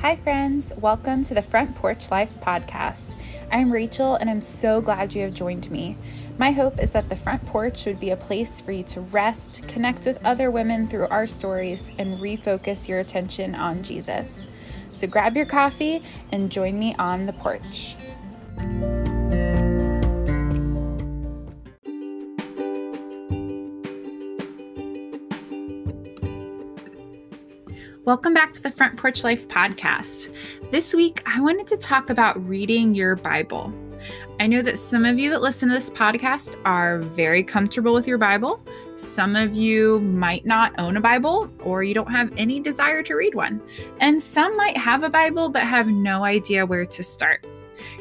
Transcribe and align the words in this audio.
Hi, 0.00 0.16
friends. 0.16 0.72
Welcome 0.78 1.24
to 1.24 1.34
the 1.34 1.42
Front 1.42 1.74
Porch 1.74 2.10
Life 2.10 2.30
podcast. 2.40 3.16
I'm 3.52 3.70
Rachel, 3.70 4.14
and 4.14 4.30
I'm 4.30 4.40
so 4.40 4.80
glad 4.80 5.14
you 5.14 5.20
have 5.20 5.34
joined 5.34 5.70
me. 5.70 5.94
My 6.38 6.52
hope 6.52 6.82
is 6.82 6.92
that 6.92 7.10
the 7.10 7.16
front 7.16 7.44
porch 7.44 7.84
would 7.84 8.00
be 8.00 8.08
a 8.08 8.16
place 8.16 8.62
for 8.62 8.72
you 8.72 8.82
to 8.84 9.02
rest, 9.02 9.68
connect 9.68 10.06
with 10.06 10.24
other 10.24 10.50
women 10.50 10.88
through 10.88 11.08
our 11.08 11.26
stories, 11.26 11.92
and 11.98 12.18
refocus 12.18 12.88
your 12.88 13.00
attention 13.00 13.54
on 13.54 13.82
Jesus. 13.82 14.46
So 14.90 15.06
grab 15.06 15.36
your 15.36 15.44
coffee 15.44 16.02
and 16.32 16.50
join 16.50 16.78
me 16.78 16.94
on 16.98 17.26
the 17.26 17.34
porch. 17.34 17.94
Welcome 28.06 28.32
back 28.32 28.54
to 28.54 28.62
the 28.62 28.70
Front 28.70 28.96
Porch 28.96 29.24
Life 29.24 29.46
podcast. 29.46 30.34
This 30.70 30.94
week, 30.94 31.22
I 31.26 31.38
wanted 31.38 31.66
to 31.66 31.76
talk 31.76 32.08
about 32.08 32.42
reading 32.48 32.94
your 32.94 33.14
Bible. 33.14 33.70
I 34.40 34.46
know 34.46 34.62
that 34.62 34.78
some 34.78 35.04
of 35.04 35.18
you 35.18 35.28
that 35.28 35.42
listen 35.42 35.68
to 35.68 35.74
this 35.74 35.90
podcast 35.90 36.56
are 36.64 37.00
very 37.00 37.44
comfortable 37.44 37.92
with 37.92 38.06
your 38.06 38.16
Bible. 38.16 38.64
Some 38.94 39.36
of 39.36 39.54
you 39.54 40.00
might 40.00 40.46
not 40.46 40.72
own 40.78 40.96
a 40.96 41.00
Bible 41.00 41.50
or 41.60 41.82
you 41.82 41.92
don't 41.92 42.10
have 42.10 42.32
any 42.38 42.58
desire 42.58 43.02
to 43.02 43.14
read 43.14 43.34
one. 43.34 43.60
And 43.98 44.20
some 44.22 44.56
might 44.56 44.78
have 44.78 45.02
a 45.02 45.10
Bible 45.10 45.50
but 45.50 45.62
have 45.64 45.86
no 45.86 46.24
idea 46.24 46.64
where 46.64 46.86
to 46.86 47.02
start. 47.02 47.46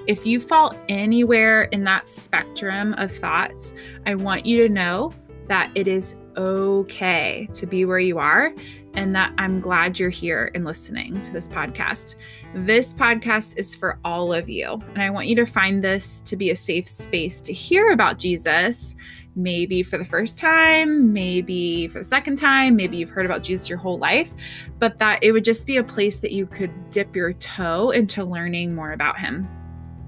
If 0.08 0.26
you 0.26 0.40
fall 0.40 0.74
anywhere 0.88 1.64
in 1.64 1.84
that 1.84 2.08
spectrum 2.08 2.94
of 2.94 3.12
thoughts, 3.12 3.74
I 4.06 4.16
want 4.16 4.46
you 4.46 4.66
to 4.66 4.74
know 4.74 5.12
that 5.50 5.72
it 5.76 5.90
is 5.90 6.16
okay 6.38 7.48
to 7.54 7.66
be 7.66 7.86
where 7.86 8.00
you 8.00 8.20
are 8.20 8.54
and 8.94 9.16
that 9.16 9.34
I'm 9.38 9.60
glad 9.60 10.00
you're 10.00 10.10
here 10.10 10.52
and 10.56 10.66
listening 10.66 11.22
to 11.22 11.32
this 11.32 11.48
podcast. 11.48 12.16
This 12.54 12.94
podcast 12.94 13.58
is 13.58 13.76
for 13.76 14.00
all 14.04 14.34
of 14.34 14.50
you, 14.50 14.82
and 14.94 15.02
I 15.02 15.10
want 15.10 15.28
you 15.28 15.36
to 15.36 15.46
find 15.46 15.84
this 15.84 16.22
to 16.22 16.36
be 16.36 16.50
a 16.50 16.56
safe 16.56 16.88
space 16.88 17.40
to 17.42 17.54
hear 17.54 17.92
about 17.92 18.18
Jesus. 18.18 18.96
Maybe 19.36 19.84
for 19.84 19.98
the 19.98 20.06
first 20.06 20.40
time, 20.40 21.14
maybe 21.14 21.88
for 21.88 22.00
the 22.00 22.04
second 22.04 22.38
time, 22.38 22.76
maybe 22.76 22.98
you've 22.98 23.12
heard 23.12 23.26
about 23.26 23.44
Jesus 23.44 23.70
your 23.70 23.78
whole 23.78 24.00
life, 24.00 24.34
but 24.80 24.98
that 24.98 25.24
it 25.24 25.32
would 25.32 25.44
just 25.44 25.68
be 25.68 25.78
a 25.78 25.84
place 25.84 26.20
that 26.20 26.32
you 26.32 26.46
could 26.46 26.90
dip 26.90 27.16
your 27.16 27.34
toe 27.34 27.92
into 27.92 28.26
learning 28.26 28.74
more 28.74 28.92
about 28.92 29.20
him. 29.20 29.48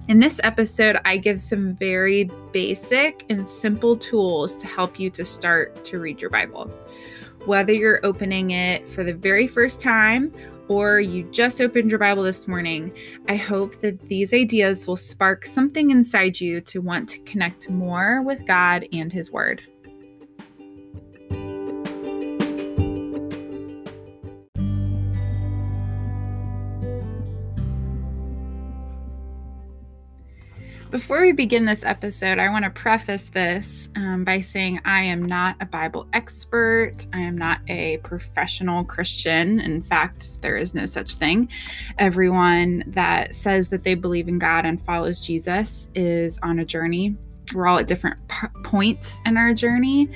In 0.08 0.20
this 0.20 0.42
episode, 0.44 0.98
I 1.06 1.18
give 1.18 1.40
some 1.40 1.76
very 1.76 2.30
basic 2.52 3.24
and 3.30 3.48
simple 3.48 3.96
tools 3.96 4.56
to 4.58 4.68
help 4.68 5.00
you 5.00 5.10
to 5.12 5.24
start 5.24 5.86
to 5.86 6.00
read 6.00 6.20
your 6.20 6.30
Bible. 6.30 6.70
Whether 7.46 7.72
you're 7.74 8.06
opening 8.06 8.52
it 8.52 8.90
for 8.90 9.04
the 9.04 9.14
very 9.14 9.48
first 9.48 9.80
time 9.80 10.34
or 10.68 11.00
you 11.00 11.24
just 11.32 11.62
opened 11.62 11.92
your 11.92 12.00
Bible 12.00 12.24
this 12.24 12.48
morning, 12.48 12.92
I 13.30 13.36
hope 13.36 13.80
that 13.82 14.02
these 14.10 14.34
ideas 14.34 14.86
will 14.86 14.98
spark 14.98 15.46
something 15.46 15.92
inside 15.92 16.42
you 16.42 16.62
to 16.62 16.82
want 16.82 17.08
to 17.10 17.20
connect 17.20 17.70
more 17.70 18.22
with 18.22 18.46
God 18.46 18.86
and 18.92 19.14
His 19.14 19.32
Word. 19.32 19.62
Before 30.92 31.22
we 31.22 31.32
begin 31.32 31.64
this 31.64 31.86
episode, 31.86 32.38
I 32.38 32.50
want 32.50 32.66
to 32.66 32.70
preface 32.70 33.30
this 33.30 33.88
um, 33.96 34.26
by 34.26 34.42
saying 34.42 34.82
I 34.84 35.04
am 35.04 35.24
not 35.24 35.56
a 35.62 35.66
Bible 35.66 36.06
expert. 36.12 37.08
I 37.14 37.20
am 37.20 37.38
not 37.38 37.62
a 37.70 38.00
professional 38.00 38.84
Christian. 38.84 39.62
In 39.62 39.82
fact, 39.82 40.42
there 40.42 40.58
is 40.58 40.76
no 40.76 40.86
such 40.86 41.16
thing. 41.16 41.48
Everyone 41.98 42.84
that 42.88 43.34
says 43.34 43.70
that 43.70 43.86
they 43.86 43.96
believe 43.96 44.28
in 44.28 44.38
God 44.38 44.66
and 44.66 44.82
follows 44.82 45.22
Jesus 45.22 45.88
is 45.96 46.38
on 46.44 46.60
a 46.60 46.66
journey. 46.66 47.16
We're 47.56 47.68
all 47.68 47.80
at 47.80 47.88
different 47.88 48.20
p- 48.28 48.48
points 48.66 49.22
in 49.26 49.38
our 49.38 49.54
journey. 49.54 50.10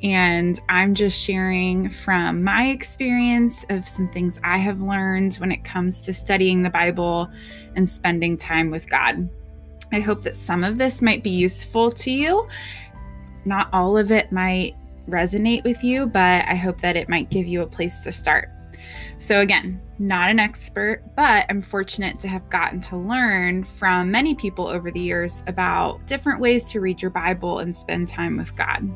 And 0.00 0.60
I'm 0.68 0.94
just 0.94 1.20
sharing 1.20 1.90
from 1.90 2.44
my 2.44 2.68
experience 2.68 3.66
of 3.68 3.86
some 3.88 4.06
things 4.06 4.40
I 4.44 4.58
have 4.58 4.80
learned 4.80 5.34
when 5.34 5.50
it 5.50 5.64
comes 5.64 6.02
to 6.02 6.12
studying 6.12 6.62
the 6.62 6.70
Bible 6.70 7.28
and 7.74 7.90
spending 7.90 8.36
time 8.36 8.70
with 8.70 8.88
God. 8.88 9.28
I 9.92 10.00
hope 10.00 10.22
that 10.22 10.36
some 10.36 10.64
of 10.64 10.78
this 10.78 11.02
might 11.02 11.22
be 11.22 11.30
useful 11.30 11.90
to 11.92 12.10
you. 12.10 12.48
Not 13.44 13.68
all 13.72 13.96
of 13.96 14.12
it 14.12 14.30
might 14.30 14.76
resonate 15.08 15.64
with 15.64 15.82
you, 15.82 16.06
but 16.06 16.44
I 16.46 16.54
hope 16.54 16.80
that 16.80 16.96
it 16.96 17.08
might 17.08 17.30
give 17.30 17.46
you 17.46 17.62
a 17.62 17.66
place 17.66 18.04
to 18.04 18.12
start. 18.12 18.48
So, 19.18 19.40
again, 19.40 19.80
not 19.98 20.30
an 20.30 20.38
expert, 20.38 21.02
but 21.14 21.44
I'm 21.50 21.60
fortunate 21.60 22.18
to 22.20 22.28
have 22.28 22.48
gotten 22.48 22.80
to 22.82 22.96
learn 22.96 23.64
from 23.64 24.10
many 24.10 24.34
people 24.34 24.66
over 24.66 24.90
the 24.90 25.00
years 25.00 25.42
about 25.46 26.06
different 26.06 26.40
ways 26.40 26.70
to 26.72 26.80
read 26.80 27.02
your 27.02 27.10
Bible 27.10 27.58
and 27.58 27.76
spend 27.76 28.08
time 28.08 28.38
with 28.38 28.56
God. 28.56 28.90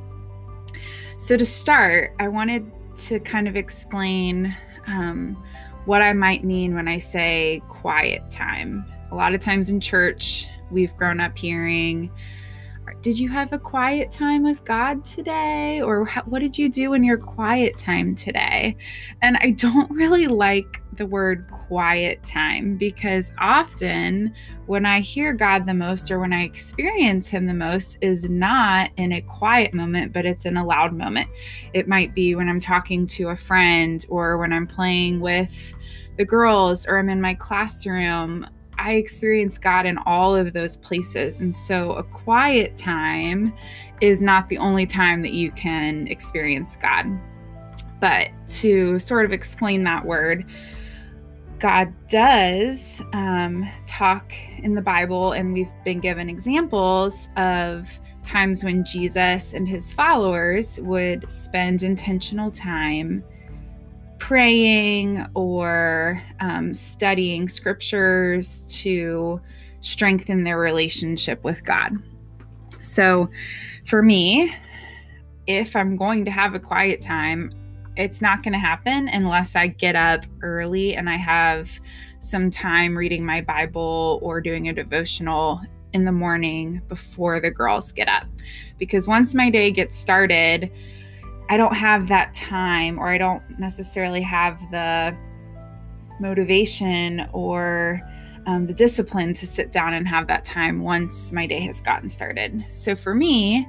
So, 1.18 1.36
to 1.36 1.44
start, 1.44 2.14
I 2.18 2.28
wanted 2.28 2.70
to 3.08 3.20
kind 3.20 3.46
of 3.48 3.56
explain 3.56 4.56
um, 4.86 5.42
what 5.84 6.00
I 6.00 6.12
might 6.14 6.44
mean 6.44 6.74
when 6.74 6.88
I 6.88 6.98
say 6.98 7.62
quiet 7.68 8.30
time. 8.30 8.86
A 9.10 9.14
lot 9.14 9.34
of 9.34 9.40
times 9.40 9.68
in 9.68 9.78
church, 9.78 10.48
we've 10.74 10.96
grown 10.96 11.20
up 11.20 11.38
hearing 11.38 12.10
did 13.02 13.18
you 13.18 13.28
have 13.28 13.52
a 13.52 13.58
quiet 13.58 14.10
time 14.10 14.42
with 14.42 14.64
God 14.64 15.04
today? 15.04 15.80
Or 15.80 16.06
what 16.24 16.40
did 16.40 16.56
you 16.56 16.70
do 16.70 16.94
in 16.94 17.04
your 17.04 17.18
quiet 17.18 17.76
time 17.76 18.14
today? 18.14 18.76
And 19.22 19.36
I 19.38 19.50
don't 19.50 19.90
really 19.94 20.26
like 20.26 20.82
the 20.96 21.06
word 21.06 21.46
quiet 21.50 22.22
time 22.22 22.76
because 22.76 23.32
often 23.38 24.32
when 24.66 24.86
I 24.86 25.00
hear 25.00 25.32
God 25.32 25.66
the 25.66 25.74
most 25.74 26.10
or 26.10 26.20
when 26.20 26.32
I 26.32 26.44
experience 26.44 27.28
Him 27.28 27.46
the 27.46 27.54
most 27.54 27.98
is 28.00 28.30
not 28.30 28.90
in 28.96 29.12
a 29.12 29.20
quiet 29.20 29.74
moment, 29.74 30.12
but 30.12 30.24
it's 30.24 30.46
in 30.46 30.56
a 30.56 30.64
loud 30.64 30.94
moment. 30.94 31.28
It 31.72 31.88
might 31.88 32.14
be 32.14 32.34
when 32.34 32.48
I'm 32.48 32.60
talking 32.60 33.06
to 33.08 33.30
a 33.30 33.36
friend 33.36 34.04
or 34.08 34.38
when 34.38 34.52
I'm 34.52 34.66
playing 34.66 35.20
with 35.20 35.74
the 36.16 36.24
girls 36.24 36.86
or 36.86 36.98
I'm 36.98 37.10
in 37.10 37.20
my 37.20 37.34
classroom 37.34 38.46
I 38.78 38.94
experience 38.94 39.58
God 39.58 39.86
in 39.86 39.98
all 39.98 40.34
of 40.34 40.52
those 40.52 40.76
places. 40.76 41.40
And 41.40 41.54
so 41.54 41.92
a 41.92 42.02
quiet 42.02 42.76
time 42.76 43.52
is 44.00 44.20
not 44.20 44.48
the 44.48 44.58
only 44.58 44.86
time 44.86 45.22
that 45.22 45.32
you 45.32 45.50
can 45.52 46.06
experience 46.08 46.76
God. 46.76 47.06
But 48.00 48.28
to 48.48 48.98
sort 48.98 49.24
of 49.24 49.32
explain 49.32 49.84
that 49.84 50.04
word, 50.04 50.44
God 51.58 51.94
does 52.08 53.00
um, 53.12 53.70
talk 53.86 54.34
in 54.58 54.74
the 54.74 54.82
Bible, 54.82 55.32
and 55.32 55.52
we've 55.52 55.70
been 55.84 56.00
given 56.00 56.28
examples 56.28 57.28
of 57.36 57.88
times 58.22 58.64
when 58.64 58.84
Jesus 58.84 59.54
and 59.54 59.68
his 59.68 59.92
followers 59.92 60.80
would 60.80 61.30
spend 61.30 61.82
intentional 61.82 62.50
time 62.50 63.24
praying 64.24 65.22
or 65.34 66.18
um, 66.40 66.72
studying 66.72 67.46
scriptures 67.46 68.64
to 68.74 69.38
strengthen 69.80 70.44
their 70.44 70.58
relationship 70.58 71.44
with 71.44 71.62
God. 71.62 71.92
So, 72.80 73.28
for 73.84 74.02
me, 74.02 74.56
if 75.46 75.76
I'm 75.76 75.94
going 75.98 76.24
to 76.24 76.30
have 76.30 76.54
a 76.54 76.58
quiet 76.58 77.02
time, 77.02 77.52
it's 77.98 78.22
not 78.22 78.42
going 78.42 78.54
to 78.54 78.58
happen 78.58 79.08
unless 79.08 79.56
I 79.56 79.66
get 79.66 79.94
up 79.94 80.24
early 80.40 80.96
and 80.96 81.10
I 81.10 81.16
have 81.16 81.78
some 82.20 82.50
time 82.50 82.96
reading 82.96 83.26
my 83.26 83.42
Bible 83.42 84.20
or 84.22 84.40
doing 84.40 84.70
a 84.70 84.72
devotional 84.72 85.60
in 85.92 86.06
the 86.06 86.12
morning 86.12 86.80
before 86.88 87.40
the 87.40 87.50
girls 87.50 87.92
get 87.92 88.08
up. 88.08 88.26
Because 88.78 89.06
once 89.06 89.34
my 89.34 89.50
day 89.50 89.70
gets 89.70 89.94
started, 89.98 90.72
I 91.48 91.56
don't 91.56 91.74
have 91.74 92.08
that 92.08 92.32
time 92.34 92.98
or 92.98 93.08
I 93.08 93.18
don't 93.18 93.42
necessarily 93.58 94.22
have 94.22 94.58
the 94.70 95.16
motivation 96.20 97.28
or 97.32 98.00
um, 98.46 98.66
the 98.66 98.74
discipline 98.74 99.32
to 99.34 99.46
sit 99.46 99.72
down 99.72 99.94
and 99.94 100.06
have 100.06 100.26
that 100.28 100.44
time 100.44 100.82
once 100.82 101.32
my 101.32 101.46
day 101.46 101.60
has 101.60 101.80
gotten 101.80 102.08
started. 102.08 102.64
So 102.70 102.94
for 102.94 103.14
me, 103.14 103.66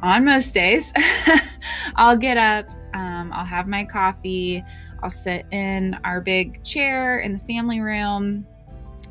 on 0.00 0.24
most 0.24 0.54
days, 0.54 0.92
I'll 1.96 2.16
get 2.16 2.36
up, 2.36 2.70
um, 2.94 3.32
I'll 3.32 3.44
have 3.44 3.66
my 3.66 3.84
coffee, 3.84 4.64
I'll 5.02 5.10
sit 5.10 5.46
in 5.50 5.98
our 6.04 6.20
big 6.20 6.62
chair 6.64 7.18
in 7.20 7.32
the 7.32 7.38
family 7.38 7.80
room, 7.80 8.46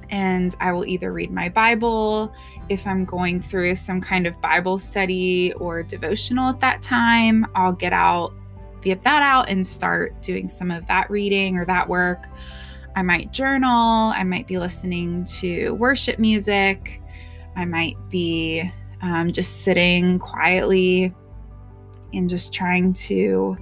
and 0.10 0.56
I 0.60 0.72
will 0.72 0.86
either 0.86 1.12
read 1.12 1.32
my 1.32 1.50
Bible 1.50 2.34
if 2.70 2.86
I'm 2.88 3.06
going 3.06 3.42
through 3.42 3.76
some 3.76 4.02
kind 4.02 4.28
of 4.28 4.40
Bible 4.42 4.78
study 4.78 5.54
or 5.54 5.84
devotional 5.84 6.50
at 6.50 6.60
that 6.62 6.82
time. 6.82 7.46
I'll 7.56 7.74
get 7.74 7.94
out, 7.94 8.34
get 8.82 9.04
that 9.04 9.22
out, 9.22 9.50
and 9.50 9.66
start 9.66 10.22
doing 10.22 10.48
some 10.48 10.72
of 10.72 10.86
that 10.88 11.10
reading 11.10 11.58
or 11.58 11.66
that 11.66 11.88
work. 11.88 12.20
I 12.96 13.02
might 13.02 13.32
journal, 13.32 14.12
I 14.16 14.24
might 14.24 14.48
be 14.48 14.60
listening 14.60 15.26
to 15.40 15.72
worship 15.72 16.20
music, 16.20 17.02
I 17.56 17.66
might 17.66 17.98
be 18.10 18.72
um, 19.02 19.32
just 19.32 19.64
sitting 19.64 20.20
quietly 20.20 21.14
and 22.14 22.30
just 22.30 22.54
trying 22.54 22.94
to 22.94 23.58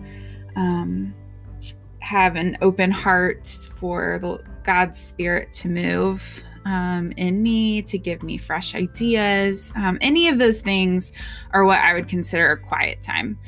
um, 0.55 1.13
have 1.99 2.35
an 2.35 2.57
open 2.61 2.91
heart 2.91 3.47
for 3.79 4.19
the, 4.21 4.50
God's 4.63 4.99
Spirit 4.99 5.53
to 5.53 5.69
move 5.69 6.43
um, 6.65 7.11
in 7.17 7.41
me, 7.41 7.81
to 7.83 7.97
give 7.97 8.23
me 8.23 8.37
fresh 8.37 8.75
ideas. 8.75 9.73
Um, 9.75 9.97
any 10.01 10.27
of 10.27 10.37
those 10.37 10.61
things 10.61 11.11
are 11.51 11.65
what 11.65 11.79
I 11.79 11.93
would 11.93 12.07
consider 12.07 12.51
a 12.51 12.59
quiet 12.59 13.01
time. 13.01 13.39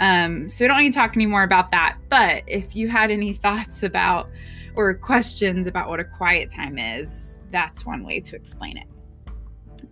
Um, 0.00 0.48
so 0.48 0.64
we 0.64 0.68
don't 0.68 0.78
need 0.78 0.92
to 0.92 0.98
talk 0.98 1.16
anymore 1.16 1.42
about 1.42 1.70
that. 1.72 1.96
But 2.08 2.44
if 2.46 2.76
you 2.76 2.88
had 2.88 3.10
any 3.10 3.32
thoughts 3.34 3.82
about 3.82 4.28
or 4.74 4.94
questions 4.94 5.66
about 5.66 5.88
what 5.88 5.98
a 6.00 6.04
quiet 6.04 6.50
time 6.50 6.78
is, 6.78 7.40
that's 7.50 7.84
one 7.84 8.04
way 8.04 8.20
to 8.20 8.36
explain 8.36 8.76
it. 8.76 8.86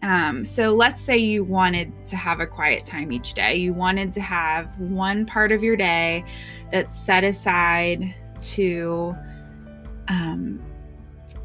Um, 0.03 0.45
so 0.45 0.71
let's 0.71 1.03
say 1.03 1.17
you 1.17 1.43
wanted 1.43 1.93
to 2.09 2.17
have 2.17 2.41
a 2.41 2.47
quiet 2.47 2.85
time 2.85 3.11
each 3.11 3.35
day. 3.35 3.57
You 3.57 3.73
wanted 3.73 4.13
to 4.13 4.21
have 4.21 4.79
one 4.79 5.27
part 5.27 5.53
of 5.53 5.63
your 5.63 5.77
day 5.77 6.25
that's 6.71 6.97
set 6.97 7.25
aside 7.25 8.15
to 8.41 9.17
um, 10.09 10.61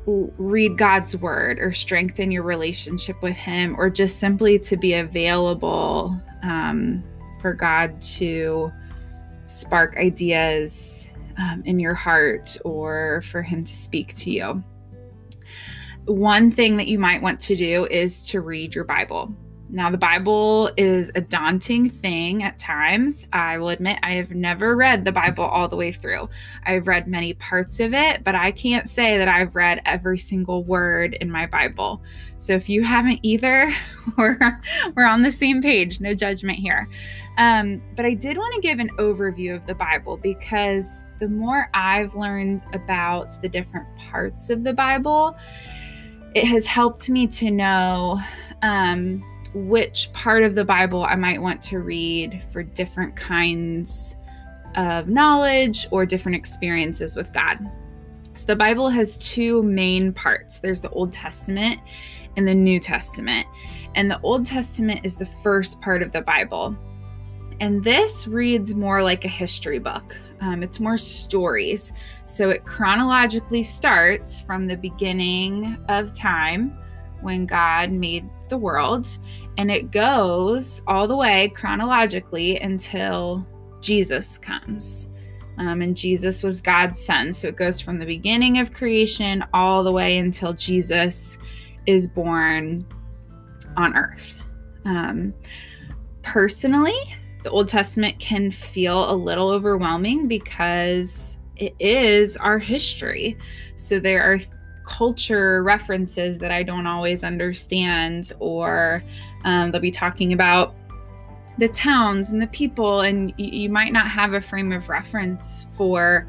read 0.06 0.78
God's 0.78 1.16
word 1.16 1.60
or 1.60 1.72
strengthen 1.72 2.32
your 2.32 2.44
relationship 2.44 3.22
with 3.22 3.36
Him, 3.36 3.76
or 3.78 3.90
just 3.90 4.18
simply 4.18 4.58
to 4.60 4.78
be 4.78 4.94
available 4.94 6.20
um, 6.44 7.04
for 7.42 7.54
God 7.54 8.02
to 8.02 8.72
spark 9.46 9.98
ideas 9.98 11.08
um, 11.38 11.62
in 11.66 11.80
your 11.80 11.94
heart 11.94 12.58
or 12.66 13.22
for 13.26 13.42
Him 13.42 13.64
to 13.64 13.74
speak 13.74 14.16
to 14.16 14.32
you. 14.32 14.64
One 16.06 16.52
thing 16.52 16.78
that 16.78 16.88
you 16.88 16.98
might 16.98 17.22
want 17.22 17.40
to 17.42 17.56
do 17.56 17.86
is 17.86 18.24
to 18.30 18.42
read 18.42 18.74
your 18.74 18.86
Bible. 18.86 19.34
Now, 19.74 19.90
the 19.90 19.98
Bible 19.98 20.70
is 20.76 21.14
a 21.16 21.22
daunting 21.22 21.90
thing 21.90 22.44
at 22.44 22.60
times. 22.60 23.30
I 23.32 23.58
will 23.58 23.70
admit 23.70 24.00
I 24.04 24.12
have 24.16 24.32
never 24.32 24.76
read 24.76 25.06
the 25.06 25.14
Bible 25.14 25.46
all 25.46 25.70
the 25.70 25.78
way 25.78 25.94
through. 25.94 26.28
I've 26.66 26.88
read 26.88 27.08
many 27.08 27.36
parts 27.36 27.80
of 27.80 27.94
it, 27.94 28.22
but 28.26 28.36
I 28.36 28.52
can't 28.52 28.90
say 28.90 29.18
that 29.18 29.30
I've 29.30 29.56
read 29.56 29.82
every 29.86 30.18
single 30.18 30.66
word 30.66 31.14
in 31.22 31.32
my 31.32 31.46
Bible. 31.46 32.04
So 32.38 32.52
if 32.52 32.68
you 32.68 32.84
haven't 32.84 33.20
either, 33.24 33.74
we're, 34.18 34.62
we're 34.94 35.06
on 35.06 35.22
the 35.22 35.32
same 35.32 35.62
page. 35.62 36.02
No 36.02 36.14
judgment 36.14 36.60
here. 36.60 36.90
Um, 37.38 37.82
but 37.96 38.06
I 38.06 38.14
did 38.14 38.38
want 38.38 38.54
to 38.56 38.62
give 38.62 38.80
an 38.80 38.90
overview 38.98 39.56
of 39.56 39.66
the 39.68 39.76
Bible 39.76 40.18
because 40.18 41.00
the 41.20 41.30
more 41.30 41.70
I've 41.74 42.14
learned 42.14 42.66
about 42.74 43.42
the 43.42 43.48
different 43.48 43.88
parts 43.96 44.50
of 44.50 44.66
the 44.66 44.74
Bible, 44.74 45.38
it 46.36 46.44
has 46.44 46.66
helped 46.66 47.10
me 47.10 47.26
to 47.28 47.50
know. 47.52 48.20
Um, 48.64 49.24
which 49.54 50.12
part 50.14 50.44
of 50.44 50.56
the 50.56 50.66
Bible 50.66 51.04
I 51.04 51.16
might 51.16 51.42
want 51.42 51.62
to 51.64 51.80
read 51.80 52.44
for 52.52 52.64
different 52.64 53.16
kinds 53.16 54.16
of 54.76 55.08
knowledge 55.08 55.88
or 55.92 56.06
different 56.06 56.38
experiences 56.38 57.16
with 57.16 57.34
God. 57.34 57.60
So 58.36 58.46
the 58.46 58.56
Bible 58.56 58.90
has 58.90 59.18
two 59.18 59.62
main 59.64 60.14
parts 60.14 60.60
there's 60.60 60.80
the 60.80 60.90
Old 60.92 61.12
Testament 61.12 61.80
and 62.38 62.48
the 62.48 62.56
New 62.56 62.80
Testament. 62.80 63.46
And 63.96 64.10
the 64.10 64.22
Old 64.22 64.46
Testament 64.46 65.02
is 65.04 65.18
the 65.18 65.26
first 65.26 65.82
part 65.82 66.02
of 66.02 66.12
the 66.12 66.22
Bible. 66.22 66.76
And 67.60 67.84
this 67.84 68.28
reads 68.28 68.74
more 68.74 69.04
like 69.04 69.26
a 69.26 69.30
history 69.30 69.80
book. 69.80 70.16
Um, 70.40 70.64
it's 70.64 70.80
more 70.80 70.98
stories. 70.98 71.94
So 72.26 72.50
it 72.50 72.66
chronologically 72.66 73.62
starts 73.62 74.42
from 74.42 74.66
the 74.66 74.76
beginning 74.76 75.78
of 75.88 76.14
time 76.14 76.76
when 77.22 77.46
God 77.46 77.92
made 77.92 78.28
the 78.50 78.58
world 78.58 79.08
and 79.58 79.70
it 79.72 79.92
goes 79.92 80.82
all 80.88 81.08
the 81.08 81.16
way 81.16 81.50
chronologically 81.56 82.60
until 82.60 83.46
Jesus 83.82 84.38
comes. 84.38 85.10
Um, 85.58 85.82
and 85.82 85.96
Jesus 85.96 86.42
was 86.42 86.62
God's 86.62 87.04
son. 87.04 87.34
So 87.34 87.50
it 87.50 87.56
goes 87.56 87.80
from 87.80 88.00
the 88.00 88.06
beginning 88.06 88.60
of 88.60 88.74
creation 88.74 89.44
all 89.54 89.84
the 89.84 89.92
way 89.92 90.18
until 90.18 90.54
Jesus 90.54 91.38
is 91.86 92.08
born 92.08 92.86
on 93.78 93.96
earth. 93.96 94.36
Um, 94.86 95.34
personally, 96.24 96.98
the 97.44 97.50
Old 97.50 97.68
Testament 97.68 98.20
can 98.20 98.52
feel 98.52 99.12
a 99.12 99.14
little 99.14 99.50
overwhelming 99.50 100.28
because 100.28 101.40
it 101.58 101.76
is 101.80 102.38
our 102.38 102.58
history. 102.58 103.38
So 103.76 104.00
there 104.00 104.24
are 104.24 104.40
culture 104.92 105.64
references 105.64 106.38
that 106.40 106.52
I 106.52 106.64
don't 106.64 106.86
always 106.86 107.24
understand, 107.24 108.34
or 108.40 109.02
um, 109.46 109.72
they'll 109.72 109.80
be 109.80 109.90
talking 109.90 110.34
about 110.34 110.76
the 111.58 111.70
towns 111.70 112.32
and 112.32 112.42
the 112.42 112.48
people, 112.48 113.00
and 113.00 113.34
y- 113.40 113.46
you 113.46 113.70
might 113.70 113.94
not 113.94 114.08
have 114.10 114.34
a 114.34 114.42
frame 114.42 114.74
of 114.74 114.90
reference 114.90 115.66
for 115.78 116.28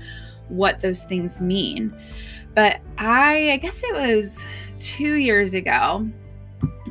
what 0.49 0.81
those 0.81 1.03
things 1.03 1.41
mean. 1.41 1.93
But 2.55 2.81
I, 2.99 3.51
I 3.51 3.57
guess 3.57 3.83
it 3.83 3.95
was 3.95 4.47
two 4.79 5.15
years 5.15 5.55
ago, 5.55 6.09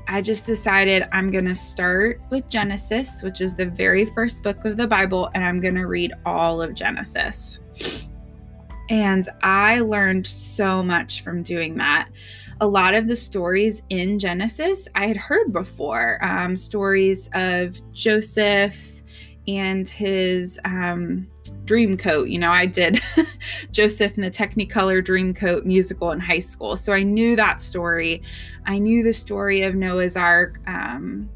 I 0.10 0.22
just 0.22 0.46
decided 0.46 1.08
I'm 1.14 1.32
going 1.32 1.46
to 1.46 1.56
start 1.56 2.20
with 2.30 2.50
Genesis, 2.50 3.22
which 3.22 3.40
is 3.40 3.56
the 3.56 3.68
very 3.68 4.06
first 4.08 4.44
book 4.44 4.66
of 4.66 4.76
the 4.76 4.88
Bible, 4.88 5.30
and 5.34 5.44
I'm 5.44 5.62
going 5.62 5.76
to 5.76 5.88
read 5.88 6.12
all 6.26 6.62
of 6.62 6.74
Genesis. 6.74 7.62
And 8.92 9.30
I 9.42 9.80
learned 9.80 10.28
so 10.28 10.84
much 10.84 11.24
from 11.24 11.44
doing 11.44 11.78
that. 11.78 12.10
A 12.60 12.68
lot 12.68 12.94
of 12.94 13.08
the 13.08 13.16
stories 13.16 13.84
in 13.90 14.20
Genesis 14.20 14.90
I 14.96 15.08
had 15.08 15.16
heard 15.16 15.54
before 15.54 16.22
um, 16.22 16.58
stories 16.58 17.30
of 17.34 17.80
Joseph 17.94 19.02
and 19.48 19.88
his 19.88 20.60
um, 20.66 21.26
dream 21.64 21.96
coat. 21.96 22.28
You 22.28 22.40
know, 22.40 22.52
I 22.52 22.66
did 22.66 23.02
Joseph 23.72 24.16
and 24.16 24.26
the 24.26 24.30
Technicolor 24.30 25.02
dream 25.02 25.34
coat 25.34 25.66
musical 25.66 26.12
in 26.12 26.20
high 26.20 26.40
school. 26.40 26.76
So 26.76 26.92
I 26.92 27.04
knew 27.04 27.38
that 27.38 27.62
story. 27.62 28.22
I 28.66 28.78
knew 28.78 29.04
the 29.04 29.14
story 29.14 29.62
of 29.62 29.74
Noah's 29.74 30.18
Ark. 30.18 30.60
Um, 30.68 31.30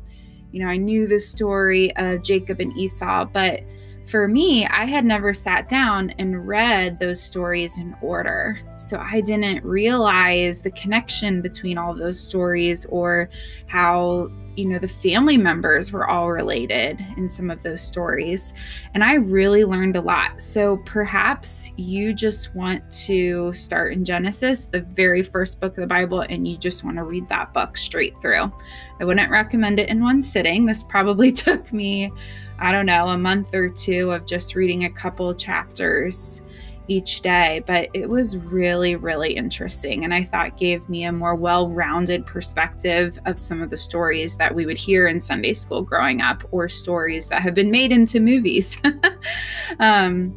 you 0.52 0.62
know, 0.62 0.70
I 0.70 0.76
knew 0.76 1.08
the 1.08 1.20
story 1.20 1.96
of 1.96 2.22
Jacob 2.22 2.60
and 2.60 2.78
Esau, 2.78 3.24
but 3.32 3.62
for 4.08 4.28
me, 4.28 4.68
I 4.68 4.86
had 4.86 5.04
never 5.04 5.34
sat 5.34 5.68
down 5.68 6.12
and 6.20 6.48
read 6.48 7.00
those 7.00 7.22
stories 7.22 7.80
in 7.80 7.96
order. 8.02 8.60
So 8.78 9.00
I 9.00 9.22
didn't 9.22 9.64
realize 9.64 10.62
the 10.62 10.72
connection 10.72 11.42
between 11.42 11.78
all 11.78 11.96
those 11.96 12.20
stories 12.20 12.86
or 12.86 13.30
how, 13.66 14.30
you 14.56 14.66
know, 14.66 14.78
the 14.78 14.88
family 14.88 15.38
members 15.38 15.92
were 15.92 16.08
all 16.08 16.32
related 16.32 17.04
in 17.18 17.30
some 17.30 17.50
of 17.50 17.64
those 17.64 17.82
stories. 17.82 18.54
And 18.94 19.04
I 19.04 19.16
really 19.16 19.66
learned 19.66 19.96
a 19.96 20.02
lot. 20.02 20.40
So 20.40 20.78
perhaps 20.86 21.72
you 21.76 22.14
just 22.14 22.54
want 22.54 22.90
to 23.06 23.52
start 23.54 23.94
in 23.94 24.06
Genesis, 24.06 24.68
the 24.68 24.82
very 24.82 25.24
first 25.24 25.60
book 25.60 25.78
of 25.78 25.82
the 25.82 25.88
Bible, 25.88 26.22
and 26.22 26.48
you 26.48 26.58
just 26.58 26.84
want 26.84 26.98
to 26.98 27.04
read 27.04 27.28
that 27.30 27.54
book 27.54 27.76
straight 27.76 28.16
through. 28.22 28.52
I 29.00 29.06
wouldn't 29.06 29.32
recommend 29.32 29.80
it 29.80 29.90
in 29.90 30.04
one 30.04 30.22
sitting. 30.22 30.66
This 30.66 30.84
probably 30.84 31.32
took 31.32 31.74
me 31.74 32.12
I 32.60 32.72
don't 32.72 32.86
know, 32.86 33.08
a 33.10 33.18
month 33.18 33.54
or 33.54 33.70
two 33.70 34.12
of 34.12 34.26
just 34.26 34.56
reading 34.56 34.86
a 34.86 34.90
couple 34.90 35.34
chapters 35.36 36.42
each 36.88 37.22
day, 37.22 37.64
but 37.66 37.90
it 37.94 38.08
was 38.08 38.38
really, 38.38 38.96
really 38.96 39.36
interesting. 39.36 40.04
And 40.04 40.14
I 40.14 40.24
thought 40.24 40.58
gave 40.58 40.88
me 40.88 41.06
a 41.06 41.12
more 41.12 41.36
well 41.36 41.70
rounded 41.70 42.26
perspective 42.26 43.18
of 43.26 43.40
some 43.40 43.62
of 43.62 43.70
the 43.70 43.78
stories 43.78 44.38
that 44.38 44.54
we 44.54 44.66
would 44.66 44.78
hear 44.78 45.08
in 45.08 45.20
Sunday 45.20 45.54
school 45.54 45.82
growing 45.82 46.22
up 46.22 46.44
or 46.52 46.70
stories 46.70 47.28
that 47.30 47.42
have 47.42 47.54
been 47.54 47.72
made 47.72 47.92
into 47.92 48.20
movies. 48.20 48.80
um, 49.80 50.34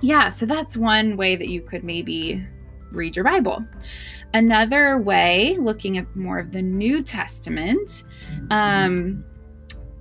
yeah, 0.00 0.28
so 0.28 0.46
that's 0.46 0.76
one 0.76 1.16
way 1.16 1.34
that 1.34 1.48
you 1.48 1.60
could 1.60 1.82
maybe 1.82 2.46
read 2.92 3.16
your 3.16 3.24
Bible. 3.24 3.64
Another 4.34 4.98
way, 4.98 5.56
looking 5.58 5.98
at 5.98 6.14
more 6.14 6.38
of 6.38 6.52
the 6.52 6.62
New 6.62 7.02
Testament, 7.02 8.04
um, 8.50 9.24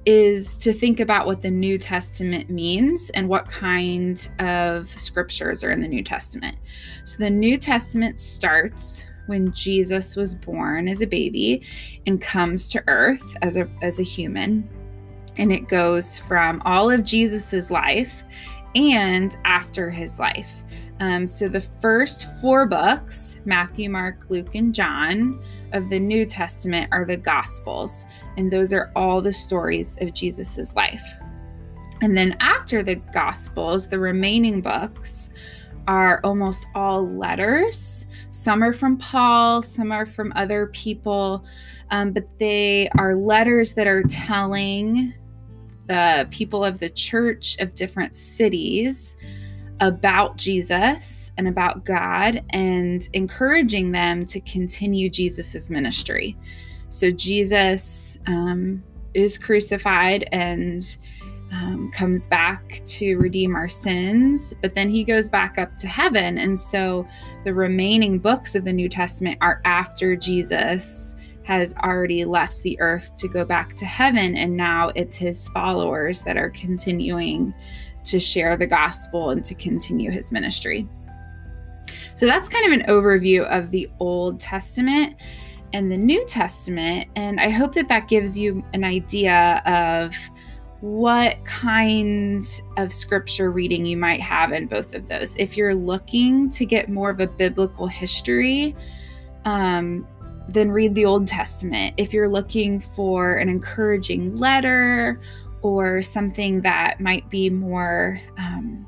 is 0.07 0.55
to 0.55 0.71
think 0.71 1.01
about 1.01 1.25
what 1.25 1.41
the 1.41 1.51
New 1.51 1.77
Testament 1.77 2.49
means 2.49 3.09
and 3.09 3.27
what 3.27 3.45
kind 3.49 4.29
of 4.39 4.87
scriptures 4.87 5.65
are 5.65 5.71
in 5.71 5.81
the 5.81 5.87
New 5.87 6.01
Testament. 6.01 6.57
So 7.03 7.17
the 7.17 7.29
New 7.29 7.57
Testament 7.57 8.17
starts 8.21 9.03
when 9.25 9.51
Jesus 9.51 10.15
was 10.15 10.33
born 10.33 10.87
as 10.87 11.01
a 11.01 11.05
baby 11.05 11.61
and 12.05 12.21
comes 12.21 12.69
to 12.69 12.83
earth 12.87 13.35
as 13.41 13.57
a 13.57 13.69
as 13.81 13.99
a 13.99 14.03
human. 14.03 14.69
And 15.35 15.51
it 15.51 15.67
goes 15.67 16.19
from 16.19 16.61
all 16.63 16.89
of 16.89 17.03
Jesus's 17.03 17.69
life 17.69 18.23
and 18.75 19.35
after 19.43 19.89
his 19.91 20.19
life. 20.19 20.63
Um, 21.01 21.27
so 21.27 21.49
the 21.49 21.61
first 21.81 22.27
four 22.39 22.65
books 22.65 23.41
Matthew, 23.43 23.89
Mark, 23.89 24.25
Luke, 24.29 24.55
and 24.55 24.73
John 24.73 25.43
of 25.73 25.89
the 25.89 25.99
New 25.99 26.25
Testament 26.25 26.89
are 26.91 27.05
the 27.05 27.17
Gospels, 27.17 28.05
and 28.37 28.51
those 28.51 28.73
are 28.73 28.91
all 28.95 29.21
the 29.21 29.33
stories 29.33 29.97
of 30.01 30.13
Jesus's 30.13 30.75
life. 30.75 31.03
And 32.01 32.15
then 32.15 32.35
after 32.39 32.83
the 32.83 32.95
Gospels, 32.95 33.87
the 33.87 33.99
remaining 33.99 34.61
books 34.61 35.29
are 35.87 36.19
almost 36.23 36.67
all 36.75 37.07
letters. 37.07 38.05
Some 38.31 38.61
are 38.61 38.73
from 38.73 38.97
Paul, 38.97 39.61
some 39.61 39.91
are 39.91 40.05
from 40.05 40.33
other 40.35 40.67
people, 40.67 41.45
um, 41.91 42.11
but 42.11 42.27
they 42.39 42.89
are 42.97 43.15
letters 43.15 43.73
that 43.75 43.87
are 43.87 44.03
telling 44.03 45.13
the 45.87 46.27
people 46.29 46.65
of 46.65 46.79
the 46.79 46.89
church 46.89 47.57
of 47.59 47.73
different 47.75 48.15
cities 48.15 49.15
about 49.79 50.37
Jesus 50.37 51.31
and 51.37 51.47
about 51.47 51.85
God 51.85 52.43
and 52.49 53.07
encouraging 53.13 53.91
them 53.91 54.25
to 54.27 54.39
continue 54.41 55.09
Jesus's 55.09 55.69
ministry. 55.69 56.35
So 56.89 57.11
Jesus 57.11 58.17
um, 58.27 58.83
is 59.13 59.37
crucified 59.37 60.27
and 60.31 60.97
um, 61.51 61.91
comes 61.93 62.27
back 62.27 62.81
to 62.85 63.17
redeem 63.17 63.55
our 63.55 63.69
sins, 63.69 64.53
but 64.61 64.75
then 64.75 64.89
he 64.89 65.03
goes 65.03 65.29
back 65.29 65.57
up 65.57 65.77
to 65.77 65.87
heaven. 65.87 66.37
And 66.37 66.57
so 66.57 67.07
the 67.43 67.53
remaining 67.53 68.19
books 68.19 68.55
of 68.55 68.65
the 68.65 68.73
New 68.73 68.89
Testament 68.89 69.37
are 69.41 69.61
after 69.63 70.15
Jesus 70.15 71.15
has 71.47 71.73
already 71.77 72.25
left 72.25 72.61
the 72.61 72.77
earth 72.81 73.15
to 73.15 73.29
go 73.29 73.45
back 73.45 73.73
to 73.77 73.85
heaven. 73.85 74.35
And 74.35 74.57
now 74.57 74.89
it's 74.95 75.15
his 75.15 75.47
followers 75.49 76.21
that 76.23 76.35
are 76.35 76.49
continuing 76.49 77.53
to 78.03 78.19
share 78.19 78.57
the 78.57 78.67
gospel 78.67 79.29
and 79.29 79.45
to 79.45 79.55
continue 79.55 80.11
his 80.11 80.29
ministry. 80.29 80.85
So 82.15 82.25
that's 82.25 82.49
kind 82.49 82.65
of 82.65 82.73
an 82.73 82.85
overview 82.87 83.43
of 83.45 83.71
the 83.71 83.89
Old 84.01 84.41
Testament 84.41 85.15
and 85.71 85.89
the 85.89 85.97
New 85.97 86.25
Testament. 86.25 87.07
And 87.15 87.39
I 87.39 87.49
hope 87.49 87.73
that 87.75 87.87
that 87.87 88.09
gives 88.09 88.37
you 88.37 88.61
an 88.73 88.83
idea 88.83 89.61
of 89.65 90.13
what 90.81 91.43
kind 91.45 92.43
of 92.75 92.91
scripture 92.91 93.51
reading 93.51 93.85
you 93.85 93.95
might 93.95 94.19
have 94.19 94.51
in 94.51 94.67
both 94.67 94.93
of 94.93 95.07
those. 95.07 95.37
If 95.37 95.55
you're 95.55 95.73
looking 95.73 96.49
to 96.49 96.65
get 96.65 96.89
more 96.89 97.09
of 97.09 97.21
a 97.21 97.27
biblical 97.27 97.87
history, 97.87 98.75
um, 99.45 100.05
then 100.49 100.71
read 100.71 100.95
the 100.95 101.05
Old 101.05 101.27
Testament. 101.27 101.93
If 101.97 102.13
you're 102.13 102.29
looking 102.29 102.79
for 102.79 103.35
an 103.35 103.49
encouraging 103.49 104.35
letter 104.35 105.19
or 105.61 106.01
something 106.01 106.61
that 106.61 106.99
might 106.99 107.29
be 107.29 107.49
more 107.49 108.19
um, 108.37 108.87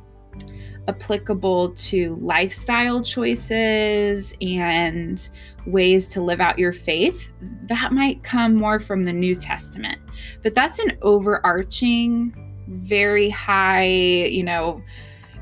applicable 0.88 1.72
to 1.72 2.16
lifestyle 2.22 3.04
choices 3.04 4.36
and 4.42 5.30
ways 5.66 6.08
to 6.10 6.22
live 6.22 6.40
out 6.40 6.58
your 6.58 6.74
faith, 6.74 7.32
that 7.68 7.92
might 7.92 8.24
come 8.24 8.56
more 8.56 8.80
from 8.80 9.04
the 9.04 9.14
New 9.14 9.36
Testament. 9.36 10.00
But 10.42 10.56
that's 10.56 10.80
an 10.80 10.98
overarching, 11.02 12.34
very 12.68 13.30
high, 13.30 13.88
you 13.88 14.44
know, 14.44 14.82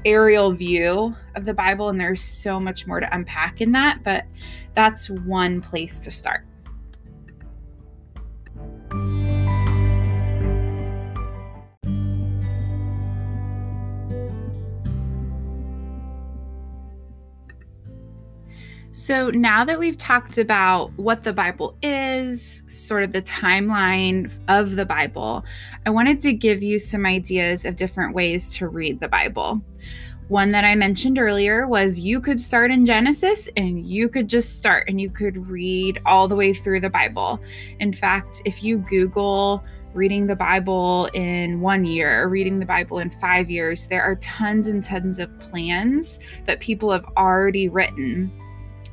aerial 0.07 0.53
view 0.53 1.15
of 1.35 1.45
the 1.45 1.53
Bible. 1.53 1.89
And 1.89 1.99
there's 1.99 2.21
so 2.21 2.59
much 2.59 2.87
more 2.87 2.99
to 2.99 3.15
unpack 3.15 3.61
in 3.61 3.73
that. 3.73 4.03
But 4.03 4.25
that's 4.73 5.09
one 5.09 5.61
place 5.61 5.99
to 5.99 6.11
start. 6.11 6.45
So, 18.99 19.29
now 19.29 19.63
that 19.63 19.77
we've 19.77 19.95
talked 19.95 20.39
about 20.39 20.91
what 20.97 21.23
the 21.23 21.31
Bible 21.31 21.77
is, 21.83 22.63
sort 22.65 23.03
of 23.03 23.11
the 23.11 23.21
timeline 23.21 24.31
of 24.47 24.75
the 24.75 24.87
Bible, 24.87 25.45
I 25.85 25.91
wanted 25.91 26.19
to 26.21 26.33
give 26.33 26.63
you 26.63 26.79
some 26.79 27.05
ideas 27.05 27.63
of 27.63 27.75
different 27.75 28.15
ways 28.15 28.49
to 28.55 28.67
read 28.67 28.99
the 28.99 29.07
Bible. 29.07 29.61
One 30.29 30.49
that 30.49 30.65
I 30.65 30.73
mentioned 30.73 31.19
earlier 31.19 31.67
was 31.67 31.99
you 31.99 32.19
could 32.19 32.39
start 32.39 32.71
in 32.71 32.87
Genesis 32.87 33.47
and 33.55 33.87
you 33.87 34.09
could 34.09 34.27
just 34.27 34.57
start 34.57 34.89
and 34.89 34.99
you 34.99 35.11
could 35.11 35.47
read 35.47 36.01
all 36.07 36.27
the 36.27 36.35
way 36.35 36.51
through 36.51 36.79
the 36.79 36.89
Bible. 36.89 37.39
In 37.79 37.93
fact, 37.93 38.41
if 38.45 38.63
you 38.63 38.79
Google 38.79 39.63
reading 39.93 40.25
the 40.25 40.35
Bible 40.35 41.07
in 41.13 41.61
one 41.61 41.85
year 41.85 42.23
or 42.23 42.29
reading 42.29 42.57
the 42.57 42.65
Bible 42.65 42.97
in 42.97 43.11
five 43.11 43.51
years, 43.51 43.85
there 43.85 44.01
are 44.01 44.15
tons 44.15 44.67
and 44.67 44.83
tons 44.83 45.19
of 45.19 45.39
plans 45.39 46.19
that 46.45 46.61
people 46.61 46.91
have 46.91 47.05
already 47.15 47.69
written 47.69 48.31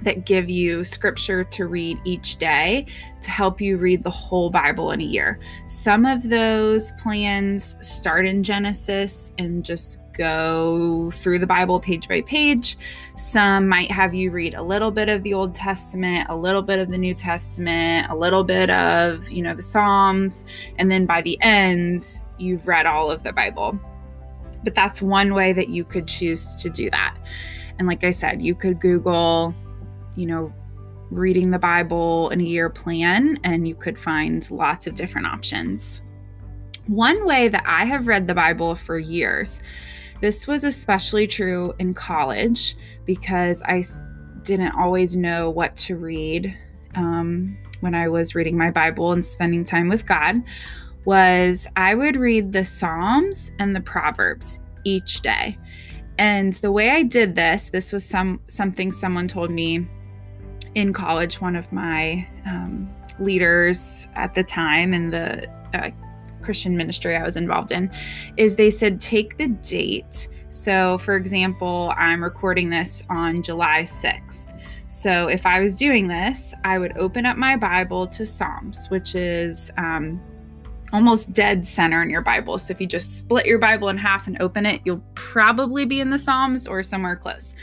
that 0.02 0.26
give 0.26 0.48
you 0.48 0.84
scripture 0.84 1.44
to 1.44 1.66
read 1.66 1.98
each 2.04 2.36
day 2.36 2.86
to 3.22 3.30
help 3.30 3.60
you 3.60 3.76
read 3.76 4.04
the 4.04 4.10
whole 4.10 4.50
Bible 4.50 4.90
in 4.90 5.00
a 5.00 5.04
year. 5.04 5.40
Some 5.66 6.04
of 6.04 6.28
those 6.28 6.92
plans 6.92 7.76
start 7.80 8.26
in 8.26 8.42
Genesis 8.42 9.32
and 9.38 9.64
just 9.64 9.98
go 10.12 11.10
through 11.10 11.38
the 11.40 11.46
Bible 11.46 11.80
page 11.80 12.08
by 12.08 12.20
page. 12.22 12.78
Some 13.16 13.68
might 13.68 13.90
have 13.90 14.14
you 14.14 14.30
read 14.30 14.54
a 14.54 14.62
little 14.62 14.90
bit 14.90 15.08
of 15.08 15.22
the 15.22 15.34
Old 15.34 15.54
Testament, 15.54 16.28
a 16.28 16.36
little 16.36 16.62
bit 16.62 16.78
of 16.78 16.90
the 16.90 16.98
New 16.98 17.14
Testament, 17.14 18.08
a 18.10 18.14
little 18.14 18.44
bit 18.44 18.70
of, 18.70 19.28
you 19.30 19.42
know, 19.42 19.54
the 19.54 19.62
Psalms, 19.62 20.44
and 20.78 20.90
then 20.90 21.06
by 21.06 21.20
the 21.22 21.40
end, 21.42 22.22
you've 22.38 22.66
read 22.66 22.86
all 22.86 23.10
of 23.10 23.22
the 23.22 23.32
Bible. 23.32 23.78
But 24.62 24.74
that's 24.74 25.02
one 25.02 25.34
way 25.34 25.52
that 25.52 25.68
you 25.68 25.84
could 25.84 26.06
choose 26.06 26.54
to 26.56 26.70
do 26.70 26.90
that. 26.90 27.16
And 27.78 27.88
like 27.88 28.04
I 28.04 28.12
said, 28.12 28.40
you 28.40 28.54
could 28.54 28.80
Google 28.80 29.54
you 30.16 30.26
know, 30.26 30.52
reading 31.10 31.50
the 31.50 31.58
Bible 31.58 32.30
in 32.30 32.40
a 32.40 32.44
year 32.44 32.70
plan, 32.70 33.38
and 33.44 33.66
you 33.68 33.74
could 33.74 33.98
find 33.98 34.48
lots 34.50 34.86
of 34.86 34.94
different 34.94 35.26
options. 35.26 36.02
One 36.86 37.24
way 37.24 37.48
that 37.48 37.64
I 37.66 37.84
have 37.84 38.06
read 38.06 38.26
the 38.26 38.34
Bible 38.34 38.74
for 38.74 38.98
years, 38.98 39.60
this 40.20 40.46
was 40.46 40.64
especially 40.64 41.26
true 41.26 41.74
in 41.78 41.94
college 41.94 42.76
because 43.04 43.62
I 43.62 43.84
didn't 44.42 44.72
always 44.72 45.16
know 45.16 45.50
what 45.50 45.76
to 45.76 45.96
read 45.96 46.56
um, 46.94 47.56
when 47.80 47.94
I 47.94 48.08
was 48.08 48.34
reading 48.34 48.56
my 48.56 48.70
Bible 48.70 49.12
and 49.12 49.24
spending 49.24 49.64
time 49.64 49.88
with 49.88 50.06
God, 50.06 50.42
was 51.04 51.66
I 51.76 51.94
would 51.94 52.16
read 52.16 52.52
the 52.52 52.64
Psalms 52.64 53.52
and 53.58 53.74
the 53.74 53.80
Proverbs 53.80 54.60
each 54.84 55.20
day. 55.20 55.58
And 56.18 56.54
the 56.54 56.72
way 56.72 56.90
I 56.90 57.02
did 57.02 57.34
this, 57.34 57.70
this 57.70 57.92
was 57.92 58.04
some 58.04 58.40
something 58.46 58.92
someone 58.92 59.26
told 59.26 59.50
me 59.50 59.86
in 60.74 60.92
college, 60.92 61.40
one 61.40 61.56
of 61.56 61.70
my 61.72 62.26
um, 62.46 62.92
leaders 63.18 64.08
at 64.14 64.34
the 64.34 64.42
time 64.42 64.92
in 64.92 65.10
the 65.10 65.48
uh, 65.72 65.90
Christian 66.42 66.76
ministry 66.76 67.16
I 67.16 67.22
was 67.22 67.36
involved 67.36 67.72
in, 67.72 67.90
is 68.36 68.56
they 68.56 68.70
said, 68.70 69.00
take 69.00 69.38
the 69.38 69.48
date. 69.48 70.28
So, 70.50 70.98
for 70.98 71.16
example, 71.16 71.92
I'm 71.96 72.22
recording 72.22 72.70
this 72.70 73.02
on 73.08 73.42
July 73.42 73.82
6th. 73.82 74.46
So, 74.86 75.26
if 75.26 75.46
I 75.46 75.60
was 75.60 75.74
doing 75.74 76.06
this, 76.06 76.54
I 76.62 76.78
would 76.78 76.96
open 76.96 77.26
up 77.26 77.36
my 77.36 77.56
Bible 77.56 78.06
to 78.08 78.24
Psalms, 78.24 78.86
which 78.88 79.16
is 79.16 79.72
um, 79.76 80.20
almost 80.92 81.32
dead 81.32 81.66
center 81.66 82.02
in 82.02 82.10
your 82.10 82.20
Bible. 82.20 82.58
So, 82.58 82.70
if 82.70 82.80
you 82.80 82.86
just 82.86 83.16
split 83.16 83.46
your 83.46 83.58
Bible 83.58 83.88
in 83.88 83.96
half 83.96 84.28
and 84.28 84.40
open 84.40 84.66
it, 84.66 84.82
you'll 84.84 85.02
probably 85.14 85.84
be 85.84 86.00
in 86.00 86.10
the 86.10 86.18
Psalms 86.18 86.68
or 86.68 86.82
somewhere 86.82 87.16
close. 87.16 87.56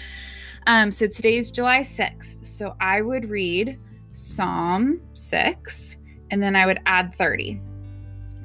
Um, 0.68 0.92
so 0.92 1.08
today's 1.08 1.52
July 1.52 1.82
6th. 1.82 2.46
So 2.46 2.76
I 2.80 3.02
would 3.02 3.30
read 3.30 3.80
Psalm 4.14 5.02
6 5.14 5.98
and 6.30 6.42
then 6.42 6.56
I 6.56 6.66
would 6.66 6.80
add 6.86 7.16
30. 7.16 7.62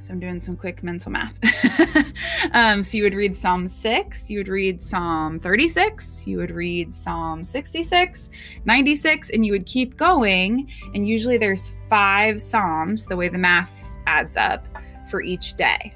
So 0.00 0.12
I'm 0.12 0.20
doing 0.20 0.40
some 0.40 0.56
quick 0.56 0.84
mental 0.84 1.10
math. 1.10 1.36
um, 2.52 2.84
so 2.84 2.96
you 2.96 3.02
would 3.02 3.14
read 3.14 3.36
Psalm 3.36 3.66
6, 3.66 4.30
you 4.30 4.38
would 4.38 4.48
read 4.48 4.80
Psalm 4.80 5.40
36, 5.40 6.28
you 6.28 6.36
would 6.36 6.52
read 6.52 6.94
Psalm 6.94 7.44
66, 7.44 8.30
96, 8.64 9.30
and 9.30 9.44
you 9.44 9.50
would 9.50 9.66
keep 9.66 9.96
going. 9.96 10.70
And 10.94 11.08
usually 11.08 11.38
there's 11.38 11.72
five 11.90 12.40
Psalms, 12.40 13.06
the 13.06 13.16
way 13.16 13.28
the 13.28 13.38
math 13.38 13.84
adds 14.06 14.36
up, 14.36 14.68
for 15.10 15.22
each 15.22 15.56
day. 15.56 15.92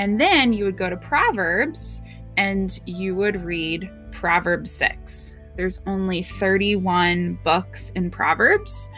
And 0.00 0.20
then 0.20 0.52
you 0.52 0.64
would 0.64 0.76
go 0.76 0.90
to 0.90 0.96
Proverbs 0.96 2.02
and 2.36 2.80
you 2.86 3.14
would 3.14 3.44
read 3.44 3.88
Proverbs 4.10 4.72
6 4.72 5.36
there's 5.56 5.80
only 5.86 6.22
31 6.22 7.38
books 7.44 7.90
in 7.90 8.10
Proverbs. 8.10 8.88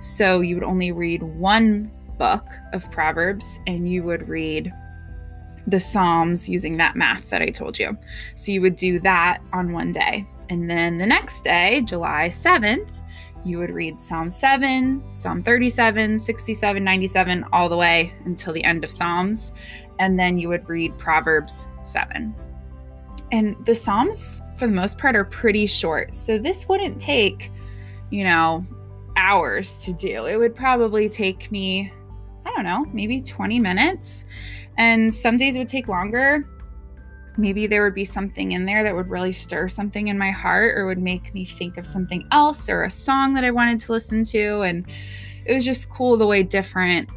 So 0.00 0.40
you 0.40 0.54
would 0.54 0.64
only 0.64 0.92
read 0.92 1.22
one 1.22 1.90
book 2.18 2.46
of 2.72 2.90
Proverbs 2.90 3.60
and 3.66 3.90
you 3.90 4.02
would 4.02 4.28
read 4.28 4.72
the 5.66 5.80
Psalms 5.80 6.48
using 6.48 6.76
that 6.78 6.96
math 6.96 7.28
that 7.30 7.42
I 7.42 7.50
told 7.50 7.78
you. 7.78 7.96
So 8.34 8.52
you 8.52 8.60
would 8.62 8.76
do 8.76 8.98
that 9.00 9.40
on 9.52 9.72
one 9.72 9.92
day. 9.92 10.26
And 10.48 10.68
then 10.68 10.98
the 10.98 11.06
next 11.06 11.42
day, 11.42 11.82
July 11.84 12.28
7th, 12.28 12.88
you 13.44 13.58
would 13.58 13.70
read 13.70 14.00
Psalm 14.00 14.30
7, 14.30 15.02
Psalm 15.14 15.42
37, 15.42 16.18
67, 16.18 16.82
97, 16.82 17.44
all 17.52 17.68
the 17.68 17.76
way 17.76 18.12
until 18.24 18.52
the 18.52 18.64
end 18.64 18.82
of 18.82 18.90
Psalms. 18.90 19.52
And 19.98 20.18
then 20.18 20.38
you 20.38 20.48
would 20.48 20.68
read 20.68 20.96
Proverbs 20.98 21.68
7. 21.82 22.34
And 23.30 23.56
the 23.66 23.74
Psalms, 23.74 24.42
for 24.56 24.66
the 24.66 24.72
most 24.72 24.98
part, 24.98 25.14
are 25.14 25.24
pretty 25.24 25.66
short. 25.66 26.14
So 26.14 26.38
this 26.38 26.68
wouldn't 26.68 27.00
take, 27.00 27.50
you 28.10 28.24
know, 28.24 28.66
hours 29.16 29.82
to 29.84 29.92
do. 29.92 30.26
It 30.26 30.36
would 30.36 30.54
probably 30.54 31.08
take 31.08 31.50
me, 31.52 31.92
I 32.46 32.50
don't 32.54 32.64
know, 32.64 32.86
maybe 32.92 33.20
20 33.20 33.60
minutes. 33.60 34.24
And 34.78 35.14
some 35.14 35.36
days 35.36 35.56
it 35.56 35.58
would 35.58 35.68
take 35.68 35.88
longer. 35.88 36.48
Maybe 37.36 37.66
there 37.66 37.84
would 37.84 37.94
be 37.94 38.04
something 38.04 38.52
in 38.52 38.64
there 38.64 38.82
that 38.82 38.94
would 38.94 39.08
really 39.08 39.32
stir 39.32 39.68
something 39.68 40.08
in 40.08 40.18
my 40.18 40.30
heart 40.30 40.76
or 40.76 40.86
would 40.86 40.98
make 40.98 41.34
me 41.34 41.44
think 41.44 41.76
of 41.76 41.86
something 41.86 42.26
else 42.32 42.68
or 42.68 42.84
a 42.84 42.90
song 42.90 43.34
that 43.34 43.44
I 43.44 43.50
wanted 43.50 43.80
to 43.80 43.92
listen 43.92 44.24
to. 44.24 44.62
And 44.62 44.86
it 45.44 45.54
was 45.54 45.64
just 45.64 45.90
cool 45.90 46.16
the 46.16 46.26
way 46.26 46.42
different 46.42 47.08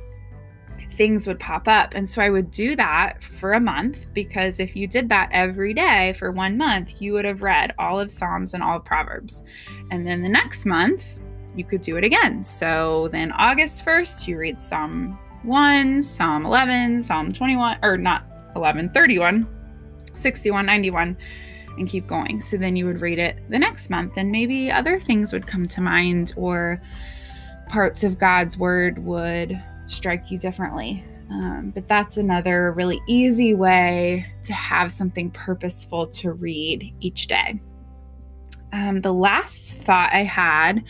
things 0.93 1.25
would 1.27 1.39
pop 1.39 1.67
up. 1.67 1.93
And 1.95 2.07
so 2.07 2.21
I 2.21 2.29
would 2.29 2.51
do 2.51 2.75
that 2.75 3.23
for 3.23 3.53
a 3.53 3.59
month 3.59 4.05
because 4.13 4.59
if 4.59 4.75
you 4.75 4.87
did 4.87 5.09
that 5.09 5.29
every 5.31 5.73
day 5.73 6.13
for 6.13 6.31
one 6.31 6.57
month, 6.57 7.01
you 7.01 7.13
would 7.13 7.25
have 7.25 7.41
read 7.41 7.73
all 7.79 7.99
of 7.99 8.11
Psalms 8.11 8.53
and 8.53 8.61
all 8.61 8.77
of 8.77 8.85
Proverbs. 8.85 9.43
And 9.89 10.07
then 10.07 10.21
the 10.21 10.29
next 10.29 10.65
month, 10.65 11.19
you 11.55 11.63
could 11.63 11.81
do 11.81 11.97
it 11.97 12.03
again. 12.03 12.43
So 12.43 13.09
then 13.11 13.31
August 13.31 13.85
1st, 13.85 14.27
you 14.27 14.37
read 14.37 14.61
Psalm 14.61 15.17
1, 15.43 16.01
Psalm 16.01 16.45
11, 16.45 17.01
Psalm 17.01 17.31
21, 17.31 17.79
or 17.83 17.97
not 17.97 18.25
11, 18.55 18.89
31, 18.91 19.47
61, 20.13 20.65
91, 20.65 21.17
and 21.77 21.89
keep 21.89 22.07
going. 22.07 22.39
So 22.39 22.57
then 22.57 22.75
you 22.75 22.85
would 22.85 23.01
read 23.01 23.19
it 23.19 23.37
the 23.49 23.59
next 23.59 23.89
month, 23.89 24.13
and 24.17 24.31
maybe 24.31 24.71
other 24.71 24.99
things 24.99 25.33
would 25.33 25.47
come 25.47 25.65
to 25.65 25.81
mind, 25.81 26.33
or 26.37 26.81
parts 27.69 28.03
of 28.03 28.19
God's 28.19 28.57
word 28.57 28.99
would 28.99 29.61
strike 29.91 30.31
you 30.31 30.37
differently. 30.37 31.03
Um, 31.29 31.71
but 31.73 31.87
that's 31.87 32.17
another 32.17 32.73
really 32.73 32.99
easy 33.07 33.53
way 33.53 34.25
to 34.43 34.53
have 34.53 34.91
something 34.91 35.31
purposeful 35.31 36.07
to 36.07 36.33
read 36.33 36.93
each 36.99 37.27
day. 37.27 37.61
Um, 38.73 38.99
the 38.99 39.13
last 39.13 39.77
thought 39.77 40.11
I 40.13 40.23
had 40.23 40.83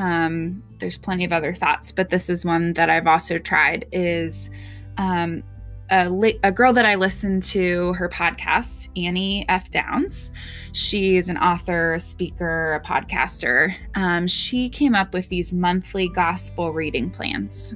um, 0.00 0.62
there's 0.78 0.96
plenty 0.96 1.24
of 1.24 1.32
other 1.32 1.54
thoughts, 1.54 1.92
but 1.92 2.08
this 2.08 2.30
is 2.30 2.44
one 2.44 2.72
that 2.72 2.88
I've 2.88 3.06
also 3.06 3.38
tried. 3.38 3.86
Is 3.92 4.48
um, 4.96 5.42
a, 5.90 6.08
li- 6.08 6.40
a 6.42 6.50
girl 6.50 6.72
that 6.72 6.86
I 6.86 6.94
listened 6.94 7.42
to 7.44 7.92
her 7.94 8.08
podcast, 8.08 8.88
Annie 8.96 9.44
F. 9.50 9.70
Downs. 9.70 10.32
She's 10.72 11.28
an 11.28 11.36
author, 11.36 11.94
a 11.94 12.00
speaker, 12.00 12.74
a 12.74 12.80
podcaster. 12.80 13.74
Um, 13.94 14.26
she 14.26 14.70
came 14.70 14.94
up 14.94 15.12
with 15.12 15.28
these 15.28 15.52
monthly 15.52 16.08
gospel 16.08 16.72
reading 16.72 17.10
plans. 17.10 17.74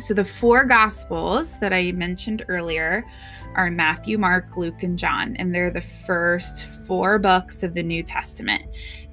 So 0.00 0.12
the 0.12 0.24
four 0.24 0.64
gospels 0.64 1.58
that 1.60 1.72
I 1.72 1.92
mentioned 1.92 2.44
earlier 2.48 3.04
are 3.54 3.70
Matthew, 3.70 4.18
Mark, 4.18 4.56
Luke, 4.56 4.82
and 4.82 4.98
John, 4.98 5.36
and 5.36 5.54
they're 5.54 5.70
the 5.70 5.80
first 5.80 6.64
four 6.86 7.18
books 7.18 7.62
of 7.62 7.74
the 7.74 7.82
New 7.82 8.02
Testament. 8.02 8.64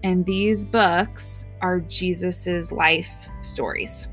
And 0.04 0.26
these 0.26 0.66
books 0.66 1.46
are 1.62 1.82
Jesus's 1.82 2.72
life 2.72 3.30
stories. 3.42 4.08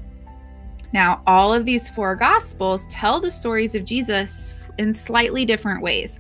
Now, 0.93 1.23
all 1.27 1.53
of 1.53 1.65
these 1.65 1.89
four 1.91 2.15
gospels 2.15 2.87
tell 2.91 3.21
the 3.21 3.31
stories 3.31 3.75
of 3.75 3.85
Jesus 3.85 4.71
in 4.79 4.93
slightly 4.93 5.45
different 5.45 5.83
ways. 5.83 6.19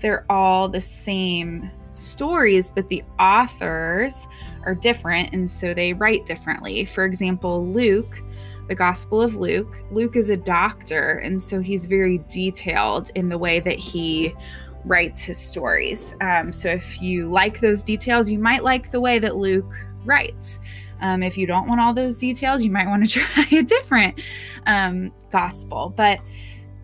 They're 0.00 0.26
all 0.30 0.68
the 0.68 0.80
same 0.80 1.70
stories, 1.94 2.70
but 2.70 2.88
the 2.88 3.02
authors 3.18 4.26
are 4.64 4.74
different, 4.74 5.32
and 5.32 5.50
so 5.50 5.72
they 5.72 5.92
write 5.92 6.26
differently. 6.26 6.84
For 6.84 7.04
example, 7.04 7.66
Luke 7.66 8.22
the 8.68 8.74
Gospel 8.74 9.22
of 9.22 9.36
Luke. 9.36 9.74
Luke 9.90 10.16
is 10.16 10.30
a 10.30 10.36
doctor, 10.36 11.18
and 11.18 11.42
so 11.42 11.60
he's 11.60 11.86
very 11.86 12.18
detailed 12.28 13.10
in 13.14 13.28
the 13.28 13.38
way 13.38 13.60
that 13.60 13.78
he 13.78 14.34
writes 14.84 15.24
his 15.24 15.38
stories. 15.38 16.14
Um, 16.20 16.52
so 16.52 16.68
if 16.68 17.00
you 17.00 17.30
like 17.30 17.60
those 17.60 17.82
details, 17.82 18.30
you 18.30 18.38
might 18.38 18.62
like 18.62 18.90
the 18.90 19.00
way 19.00 19.18
that 19.18 19.36
Luke 19.36 19.72
writes. 20.04 20.60
Um, 21.00 21.22
if 21.22 21.36
you 21.36 21.46
don't 21.46 21.68
want 21.68 21.80
all 21.80 21.92
those 21.92 22.18
details, 22.18 22.64
you 22.64 22.70
might 22.70 22.86
want 22.86 23.08
to 23.08 23.20
try 23.20 23.58
a 23.58 23.62
different 23.62 24.20
um, 24.66 25.12
gospel. 25.30 25.92
But 25.96 26.20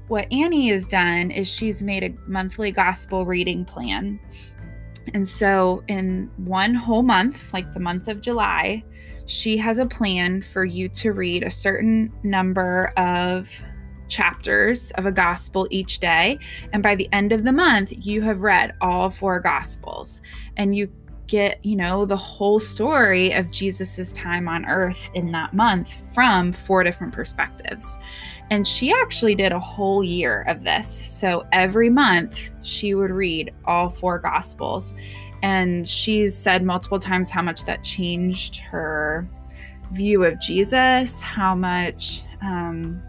what 0.08 0.30
Annie 0.32 0.68
has 0.68 0.86
done 0.86 1.30
is 1.30 1.48
she's 1.48 1.82
made 1.82 2.04
a 2.04 2.14
monthly 2.26 2.72
gospel 2.72 3.24
reading 3.24 3.64
plan. 3.64 4.20
And 5.14 5.26
so, 5.26 5.82
in 5.88 6.30
one 6.36 6.74
whole 6.74 7.02
month, 7.02 7.52
like 7.52 7.72
the 7.74 7.80
month 7.80 8.08
of 8.08 8.20
July, 8.20 8.84
she 9.26 9.56
has 9.56 9.78
a 9.78 9.86
plan 9.86 10.42
for 10.42 10.64
you 10.64 10.88
to 10.88 11.12
read 11.12 11.42
a 11.42 11.50
certain 11.50 12.12
number 12.22 12.92
of 12.96 13.62
chapters 14.08 14.90
of 14.92 15.06
a 15.06 15.12
gospel 15.12 15.66
each 15.70 15.98
day. 15.98 16.38
And 16.72 16.82
by 16.82 16.94
the 16.94 17.08
end 17.12 17.32
of 17.32 17.44
the 17.44 17.52
month, 17.52 17.92
you 17.96 18.20
have 18.22 18.42
read 18.42 18.74
all 18.80 19.10
four 19.10 19.40
gospels 19.40 20.20
and 20.56 20.76
you 20.76 20.92
get, 21.28 21.64
you 21.64 21.74
know, 21.74 22.04
the 22.04 22.16
whole 22.16 22.60
story 22.60 23.32
of 23.32 23.50
Jesus's 23.50 24.12
time 24.12 24.48
on 24.48 24.66
earth 24.66 25.08
in 25.14 25.32
that 25.32 25.54
month 25.54 25.88
from 26.14 26.52
four 26.52 26.84
different 26.84 27.14
perspectives. 27.14 27.98
And 28.50 28.68
she 28.68 28.92
actually 28.92 29.34
did 29.34 29.50
a 29.50 29.58
whole 29.58 30.04
year 30.04 30.42
of 30.42 30.62
this. 30.62 30.88
So 30.88 31.46
every 31.52 31.88
month 31.88 32.50
she 32.60 32.94
would 32.94 33.10
read 33.10 33.50
all 33.64 33.88
four 33.88 34.18
gospels. 34.18 34.94
And 35.42 35.86
she's 35.86 36.36
said 36.36 36.64
multiple 36.64 36.98
times 36.98 37.30
how 37.30 37.42
much 37.42 37.64
that 37.64 37.82
changed 37.82 38.58
her 38.58 39.28
view 39.92 40.24
of 40.24 40.40
Jesus, 40.40 41.20
how 41.20 41.54
much 41.54 42.22
um, 42.40 43.02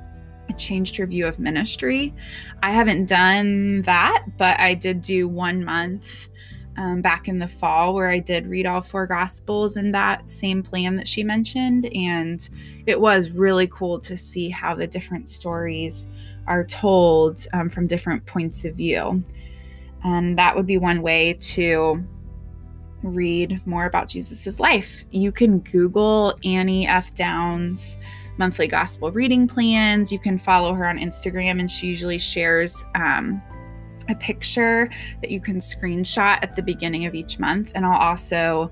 it 0.49 0.57
changed 0.57 0.95
her 0.97 1.05
view 1.05 1.27
of 1.27 1.39
ministry. 1.39 2.13
I 2.61 2.71
haven't 2.71 3.05
done 3.05 3.83
that, 3.83 4.25
but 4.37 4.59
I 4.59 4.73
did 4.73 5.01
do 5.01 5.27
one 5.27 5.63
month 5.63 6.29
um, 6.75 7.01
back 7.01 7.27
in 7.27 7.37
the 7.37 7.47
fall 7.47 7.93
where 7.93 8.09
I 8.09 8.19
did 8.19 8.47
read 8.47 8.65
all 8.65 8.81
four 8.81 9.05
gospels 9.05 9.77
in 9.77 9.91
that 9.91 10.29
same 10.29 10.63
plan 10.63 10.95
that 10.95 11.07
she 11.07 11.23
mentioned. 11.23 11.85
And 11.93 12.47
it 12.87 12.99
was 12.99 13.31
really 13.31 13.67
cool 13.67 13.99
to 14.01 14.17
see 14.17 14.49
how 14.49 14.75
the 14.75 14.87
different 14.87 15.29
stories 15.29 16.07
are 16.47 16.63
told 16.63 17.45
um, 17.53 17.69
from 17.69 17.87
different 17.87 18.25
points 18.25 18.65
of 18.65 18.75
view. 18.75 19.23
And 20.03 20.37
that 20.37 20.55
would 20.55 20.65
be 20.65 20.77
one 20.77 21.01
way 21.01 21.33
to 21.33 22.03
read 23.03 23.61
more 23.65 23.85
about 23.85 24.07
Jesus's 24.07 24.59
life. 24.59 25.03
You 25.11 25.31
can 25.31 25.59
Google 25.59 26.37
Annie 26.43 26.87
F. 26.87 27.13
Downs 27.15 27.97
monthly 28.37 28.67
gospel 28.67 29.11
reading 29.11 29.47
plans. 29.47 30.11
You 30.11 30.19
can 30.19 30.37
follow 30.37 30.73
her 30.73 30.85
on 30.85 30.97
Instagram, 30.97 31.59
and 31.59 31.69
she 31.69 31.87
usually 31.87 32.17
shares 32.17 32.83
um, 32.95 33.41
a 34.09 34.15
picture 34.15 34.89
that 35.21 35.31
you 35.31 35.39
can 35.39 35.57
screenshot 35.57 36.39
at 36.41 36.55
the 36.55 36.61
beginning 36.61 37.05
of 37.05 37.15
each 37.15 37.39
month. 37.39 37.71
And 37.75 37.85
I'll 37.85 37.99
also 37.99 38.71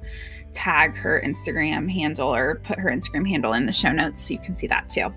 tag 0.54 0.96
her 0.96 1.22
Instagram 1.26 1.90
handle 1.90 2.34
or 2.34 2.56
put 2.64 2.78
her 2.78 2.90
Instagram 2.90 3.28
handle 3.28 3.54
in 3.54 3.66
the 3.66 3.72
show 3.72 3.92
notes 3.92 4.22
so 4.22 4.34
you 4.34 4.40
can 4.40 4.56
see 4.56 4.68
that 4.68 4.90
too. 4.90 5.14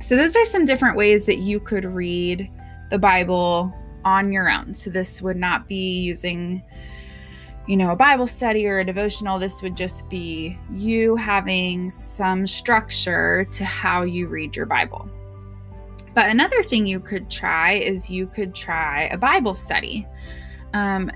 So, 0.00 0.16
those 0.16 0.36
are 0.36 0.44
some 0.44 0.64
different 0.66 0.96
ways 0.96 1.24
that 1.26 1.38
you 1.38 1.58
could 1.58 1.84
read 1.84 2.50
the 2.90 2.98
Bible 2.98 3.74
on 4.04 4.30
your 4.30 4.50
own. 4.50 4.74
So, 4.74 4.90
this 4.90 5.22
would 5.22 5.38
not 5.38 5.66
be 5.66 6.00
using 6.00 6.62
you 7.66 7.76
know, 7.76 7.90
a 7.90 7.96
Bible 7.96 8.26
study 8.26 8.66
or 8.66 8.78
a 8.78 8.84
devotional. 8.84 9.38
This 9.38 9.60
would 9.62 9.76
just 9.76 10.08
be 10.08 10.58
you 10.72 11.16
having 11.16 11.90
some 11.90 12.46
structure 12.46 13.44
to 13.52 13.64
how 13.64 14.02
you 14.02 14.28
read 14.28 14.54
your 14.54 14.66
Bible. 14.66 15.08
But 16.14 16.30
another 16.30 16.62
thing 16.62 16.86
you 16.86 17.00
could 17.00 17.30
try 17.30 17.72
is 17.72 18.08
you 18.08 18.26
could 18.26 18.54
try 18.54 19.04
a 19.04 19.18
Bible 19.18 19.54
study. 19.54 20.06
Um, 20.72 21.10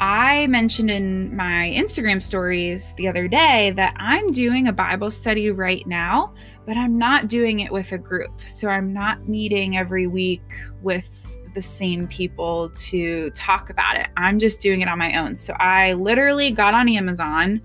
I 0.00 0.48
mentioned 0.48 0.90
in 0.90 1.34
my 1.34 1.72
Instagram 1.74 2.20
stories 2.20 2.92
the 2.96 3.08
other 3.08 3.28
day 3.28 3.70
that 3.76 3.94
I'm 3.96 4.32
doing 4.32 4.66
a 4.66 4.72
Bible 4.72 5.10
study 5.10 5.50
right 5.50 5.86
now, 5.86 6.34
but 6.66 6.76
I'm 6.76 6.98
not 6.98 7.28
doing 7.28 7.60
it 7.60 7.72
with 7.72 7.92
a 7.92 7.98
group. 7.98 8.40
So 8.44 8.68
I'm 8.68 8.92
not 8.92 9.28
meeting 9.28 9.76
every 9.76 10.06
week 10.08 10.42
with 10.82 11.23
the 11.54 11.62
same 11.62 12.06
people 12.08 12.70
to 12.70 13.30
talk 13.30 13.70
about 13.70 13.96
it. 13.96 14.08
I'm 14.16 14.38
just 14.38 14.60
doing 14.60 14.80
it 14.80 14.88
on 14.88 14.98
my 14.98 15.18
own. 15.18 15.36
So 15.36 15.54
I 15.54 15.92
literally 15.94 16.50
got 16.50 16.74
on 16.74 16.88
Amazon. 16.88 17.62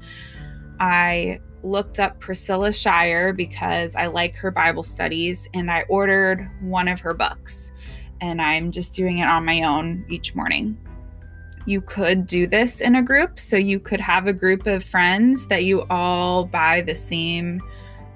I 0.79 1.39
looked 1.61 1.99
up 1.99 2.19
Priscilla 2.19 2.71
Shirer 2.71 3.33
because 3.33 3.95
I 3.95 4.07
like 4.07 4.35
her 4.35 4.51
Bible 4.51 4.83
studies 4.83 5.49
and 5.53 5.69
I 5.69 5.83
ordered 5.89 6.49
one 6.61 6.87
of 6.87 6.99
her 7.01 7.13
books. 7.13 7.71
And 8.21 8.41
I'm 8.41 8.71
just 8.71 8.95
doing 8.95 9.19
it 9.19 9.25
on 9.25 9.45
my 9.45 9.63
own 9.63 10.05
each 10.09 10.35
morning. 10.35 10.77
You 11.65 11.81
could 11.81 12.25
do 12.25 12.47
this 12.47 12.81
in 12.81 12.95
a 12.95 13.03
group. 13.03 13.39
So 13.39 13.57
you 13.57 13.79
could 13.79 13.99
have 13.99 14.27
a 14.27 14.33
group 14.33 14.67
of 14.67 14.83
friends 14.83 15.47
that 15.47 15.63
you 15.65 15.85
all 15.89 16.45
buy 16.45 16.81
the 16.81 16.95
same 16.95 17.61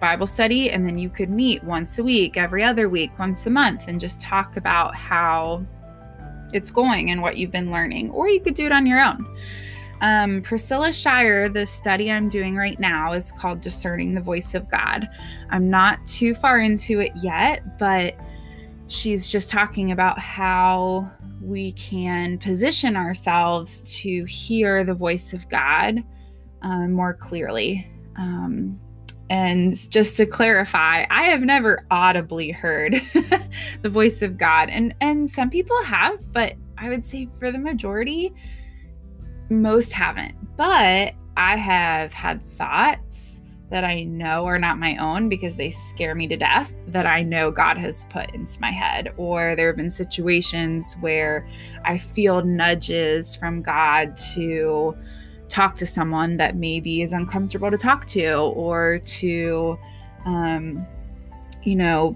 Bible 0.04 0.28
study, 0.28 0.70
and 0.70 0.86
then 0.86 0.98
you 0.98 1.10
could 1.10 1.30
meet 1.30 1.64
once 1.64 1.98
a 1.98 2.04
week, 2.04 2.36
every 2.36 2.62
other 2.62 2.90
week, 2.90 3.18
once 3.18 3.46
a 3.46 3.50
month, 3.50 3.88
and 3.88 4.02
just 4.02 4.20
talk 4.20 4.58
about 4.58 4.94
how 4.94 5.66
it's 6.52 6.70
going 6.70 7.10
and 7.10 7.22
what 7.22 7.38
you've 7.38 7.52
been 7.52 7.72
learning. 7.72 8.12
Or 8.12 8.28
you 8.28 8.42
could 8.42 8.54
do 8.54 8.66
it 8.66 8.74
on 8.74 8.86
your 8.86 9.00
own. 9.00 9.26
Um, 10.02 10.42
Priscilla 10.42 10.92
Shirer, 10.92 11.48
the 11.48 11.66
study 11.66 12.12
I'm 12.12 12.28
doing 12.28 12.58
right 12.58 12.78
now 12.82 13.14
is 13.14 13.32
called 13.32 13.62
Discerning 13.62 14.14
the 14.14 14.20
Voice 14.20 14.54
of 14.54 14.70
God. 14.70 15.08
I'm 15.52 15.70
not 15.70 16.06
too 16.06 16.36
far 16.36 16.60
into 16.60 17.00
it 17.00 17.14
yet, 17.16 17.80
but 17.80 18.14
she's 18.88 19.30
just 19.30 19.50
talking 19.50 19.94
about 19.94 20.20
how 20.20 21.10
we 21.42 21.72
can 21.72 22.38
position 22.40 22.98
ourselves 22.98 23.98
to 24.02 24.26
hear 24.26 24.84
the 24.84 24.94
voice 24.94 25.32
of 25.32 25.48
God 25.48 26.04
um, 26.62 26.92
more 26.92 27.14
clearly. 27.14 27.90
Um, 28.18 28.78
and 29.30 29.90
just 29.90 30.18
to 30.18 30.26
clarify, 30.26 31.06
I 31.10 31.24
have 31.24 31.42
never 31.42 31.86
audibly 31.90 32.52
heard 32.52 33.02
the 33.82 33.90
voice 33.90 34.22
of 34.22 34.38
God. 34.38 34.70
And 34.70 34.94
and 35.02 35.30
some 35.30 35.50
people 35.50 35.82
have, 35.84 36.32
but 36.32 36.54
I 36.78 36.90
would 36.90 37.06
say 37.06 37.30
for 37.40 37.52
the 37.52 37.58
majority 37.58 38.34
most 39.50 39.94
haven't. 39.94 40.36
But 40.56 41.14
I 41.36 41.56
have 41.56 42.14
had 42.14 42.46
thoughts 42.46 43.42
that 43.70 43.84
I 43.84 44.04
know 44.04 44.46
are 44.46 44.60
not 44.60 44.78
my 44.78 44.98
own 44.98 45.30
because 45.30 45.56
they 45.56 45.72
scare 45.72 46.14
me 46.14 46.28
to 46.28 46.38
death 46.38 46.72
that 46.90 47.08
I 47.08 47.24
know 47.24 47.50
God 47.50 47.78
has 47.80 48.06
put 48.06 48.34
into 48.36 48.62
my 48.62 48.70
head. 48.70 49.12
Or 49.18 49.56
there 49.56 49.68
have 49.68 49.78
been 49.78 49.90
situations 49.90 50.96
where 51.00 51.48
I 51.84 51.98
feel 51.98 52.44
nudges 52.44 53.36
from 53.36 53.64
God 53.64 54.16
to 54.36 54.96
talk 55.50 55.78
to 55.78 55.86
someone 55.86 56.38
that 56.38 56.56
maybe 56.56 57.02
is 57.02 57.14
uncomfortable 57.14 57.70
to 57.70 57.78
talk 57.78 58.06
to 58.08 58.34
or 58.34 59.00
to, 59.00 59.78
um, 60.26 60.86
you 61.64 61.76
know, 61.76 62.16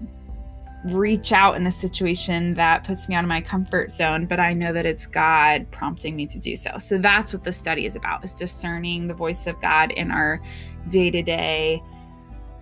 reach 0.84 1.32
out 1.32 1.56
in 1.56 1.66
a 1.66 1.70
situation 1.70 2.54
that 2.54 2.84
puts 2.84 3.08
me 3.08 3.14
out 3.14 3.24
of 3.24 3.28
my 3.28 3.40
comfort 3.40 3.90
zone 3.90 4.26
but 4.26 4.38
i 4.38 4.52
know 4.52 4.72
that 4.72 4.86
it's 4.86 5.06
god 5.06 5.68
prompting 5.72 6.14
me 6.14 6.24
to 6.24 6.38
do 6.38 6.56
so. 6.56 6.70
So 6.78 6.98
that's 6.98 7.32
what 7.32 7.42
the 7.42 7.50
study 7.52 7.84
is 7.84 7.96
about 7.96 8.24
is 8.24 8.32
discerning 8.32 9.08
the 9.08 9.14
voice 9.14 9.48
of 9.48 9.60
god 9.60 9.90
in 9.90 10.12
our 10.12 10.40
day-to-day 10.88 11.82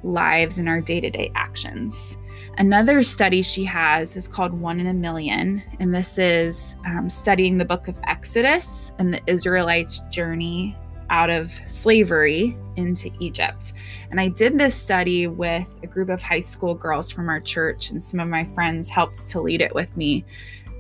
lives 0.03 0.59
and 0.59 0.67
our 0.69 0.81
day-to-day 0.81 1.31
actions 1.35 2.17
another 2.59 3.03
study 3.03 3.43
she 3.43 3.65
has 3.65 4.17
is 4.17 4.27
called 4.27 4.53
one 4.53 4.81
in 4.81 4.87
a 4.87 4.95
million 4.95 5.63
and 5.81 5.95
this 5.95 6.19
is 6.19 6.77
um, 6.87 7.11
studying 7.11 7.59
the 7.59 7.65
book 7.65 7.89
of 7.89 7.97
exodus 8.05 8.93
and 8.99 9.13
the 9.13 9.21
israelites 9.27 10.01
journey 10.11 10.77
out 11.11 11.31
of 11.31 11.53
slavery 11.67 12.57
into 12.77 13.11
Egypt. 13.21 13.73
And 14.11 14.21
I 14.21 14.29
did 14.29 14.59
this 14.59 14.75
study 14.75 15.27
with 15.27 15.69
a 15.83 15.87
group 15.87 16.09
of 16.09 16.23
high 16.23 16.41
school 16.41 16.75
girls 16.75 17.11
from 17.11 17.29
our 17.29 17.41
church, 17.41 17.91
and 17.91 18.03
some 18.03 18.21
of 18.21 18.29
my 18.29 18.45
friends 18.45 18.89
helped 18.89 19.29
to 19.29 19.41
lead 19.41 19.61
it 19.61 19.75
with 19.75 19.97
me. 19.97 20.25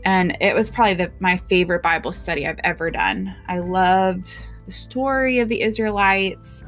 And 0.05 0.37
it 0.41 0.55
was 0.55 0.71
probably 0.71 0.95
the, 0.95 1.13
my 1.21 1.37
favorite 1.37 1.83
Bible 1.83 2.13
study 2.13 2.47
I've 2.47 2.61
ever 2.63 2.91
done. 2.91 3.35
I 3.49 3.59
loved 3.59 4.41
the 4.65 4.71
story 4.71 5.41
of 5.41 5.49
the 5.49 5.63
Israelites 5.63 6.65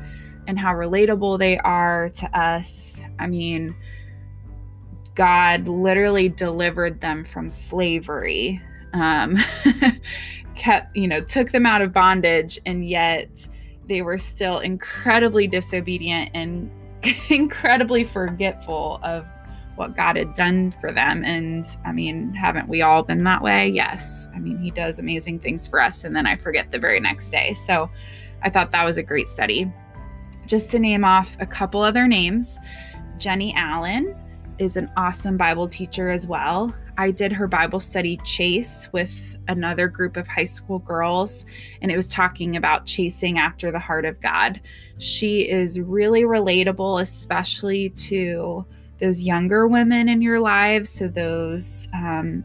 and 0.47 0.59
how 0.59 0.75
relatable 0.75 1.39
they 1.39 1.59
are 1.59 2.09
to 2.11 2.39
us. 2.39 3.01
I 3.19 3.27
mean, 3.27 3.77
God 5.19 5.67
literally 5.67 6.29
delivered 6.29 7.01
them 7.01 7.25
from 7.25 7.51
slavery. 7.51 8.63
Um, 8.93 9.37
kept, 10.55 10.97
you 10.97 11.09
know, 11.09 11.21
took 11.21 11.51
them 11.51 11.67
out 11.67 11.83
of 11.83 11.93
bondage, 11.93 12.61
and 12.65 12.89
yet 12.89 13.49
they 13.89 14.01
were 14.03 14.17
still 14.17 14.61
incredibly 14.61 15.49
disobedient 15.49 16.31
and 16.35 16.71
incredibly 17.31 18.05
forgetful 18.05 19.01
of 19.03 19.27
what 19.75 19.97
God 19.97 20.15
had 20.15 20.35
done 20.35 20.71
for 20.81 20.93
them. 20.93 21.25
And 21.25 21.67
I 21.85 21.91
mean, 21.91 22.33
haven't 22.33 22.69
we 22.69 22.83
all 22.83 23.03
been 23.03 23.25
that 23.25 23.43
way? 23.43 23.69
Yes. 23.69 24.29
I 24.37 24.39
mean, 24.39 24.59
He 24.59 24.71
does 24.71 25.01
amazing 25.01 25.41
things 25.41 25.67
for 25.67 25.81
us, 25.81 26.05
and 26.05 26.15
then 26.15 26.29
I 26.29 26.37
forget 26.37 26.71
the 26.71 26.79
very 26.79 27.01
next 27.01 27.31
day. 27.31 27.55
So 27.55 27.91
I 28.43 28.51
thought 28.51 28.71
that 28.71 28.85
was 28.85 28.99
a 28.99 29.03
great 29.03 29.27
study. 29.27 29.73
Just 30.47 30.71
to 30.71 30.79
name 30.79 31.05
off 31.05 31.37
a 31.41 31.47
couple 31.47 31.83
other 31.83 32.07
names 32.07 32.61
Jennie 33.19 33.53
Allen 33.57 34.15
is 34.59 34.77
an 34.77 34.91
awesome 34.97 35.37
Bible 35.37 35.69
teacher 35.69 36.11
as 36.11 36.27
well. 36.27 36.75
I 36.97 37.11
did 37.11 37.33
her 37.33 37.47
Bible 37.47 37.81
study 37.81 38.19
chase 38.25 38.89
with 38.93 39.37
another 39.47 39.89
group 39.89 40.17
of 40.17 40.27
high 40.27 40.45
school 40.45 40.81
girls, 40.81 41.45
and 41.81 41.91
it 41.91 41.97
was 41.97 42.09
talking 42.09 42.57
about 42.57 42.87
chasing 42.87 43.39
after 43.39 43.71
the 43.71 43.79
heart 43.79 44.05
of 44.05 44.21
God. 44.21 44.61
She 44.99 45.49
is 45.49 45.81
really 45.81 46.23
relatable, 46.23 47.01
especially 47.01 47.91
to 47.91 48.67
those 49.01 49.23
younger 49.23 49.69
women 49.69 50.09
in 50.09 50.23
your 50.23 50.41
lives. 50.41 50.91
So, 50.91 51.09
those 51.09 51.89
um, 51.95 52.45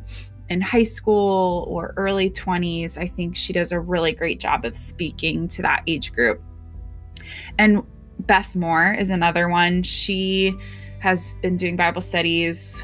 in 0.50 0.62
high 0.62 0.84
school 0.84 1.66
or 1.68 1.94
early 1.98 2.30
20s, 2.30 2.98
I 2.98 3.08
think 3.08 3.36
she 3.36 3.54
does 3.54 3.72
a 3.72 3.80
really 3.80 4.12
great 4.12 4.40
job 4.40 4.66
of 4.66 4.78
speaking 4.78 5.48
to 5.50 5.62
that 5.64 5.84
age 5.88 6.14
group. 6.14 6.42
And 7.58 7.84
Beth 8.20 8.56
Moore 8.56 8.94
is 8.94 9.10
another 9.10 9.50
one. 9.50 9.84
She 9.84 10.56
has 11.04 11.34
been 11.42 11.58
doing 11.58 11.76
Bible 11.76 12.00
studies 12.00 12.82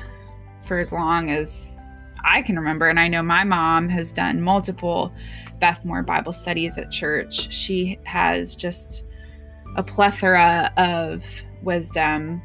for 0.63 0.77
as 0.77 0.91
long 0.91 1.31
as 1.31 1.71
I 2.25 2.41
can 2.41 2.57
remember. 2.57 2.89
And 2.89 2.99
I 2.99 3.07
know 3.07 3.23
my 3.23 3.45
mom 3.45 3.87
has 3.87 4.11
done 4.11 4.41
multiple 4.41 5.13
Beth 5.59 5.85
Moore 5.85 6.03
Bible 6.03 6.33
studies 6.33 6.77
at 6.77 6.91
church. 6.91 7.49
She 7.53 7.97
has 8.03 8.57
just 8.57 9.05
a 9.77 9.83
plethora 9.83 10.73
of 10.75 11.23
wisdom 11.63 12.41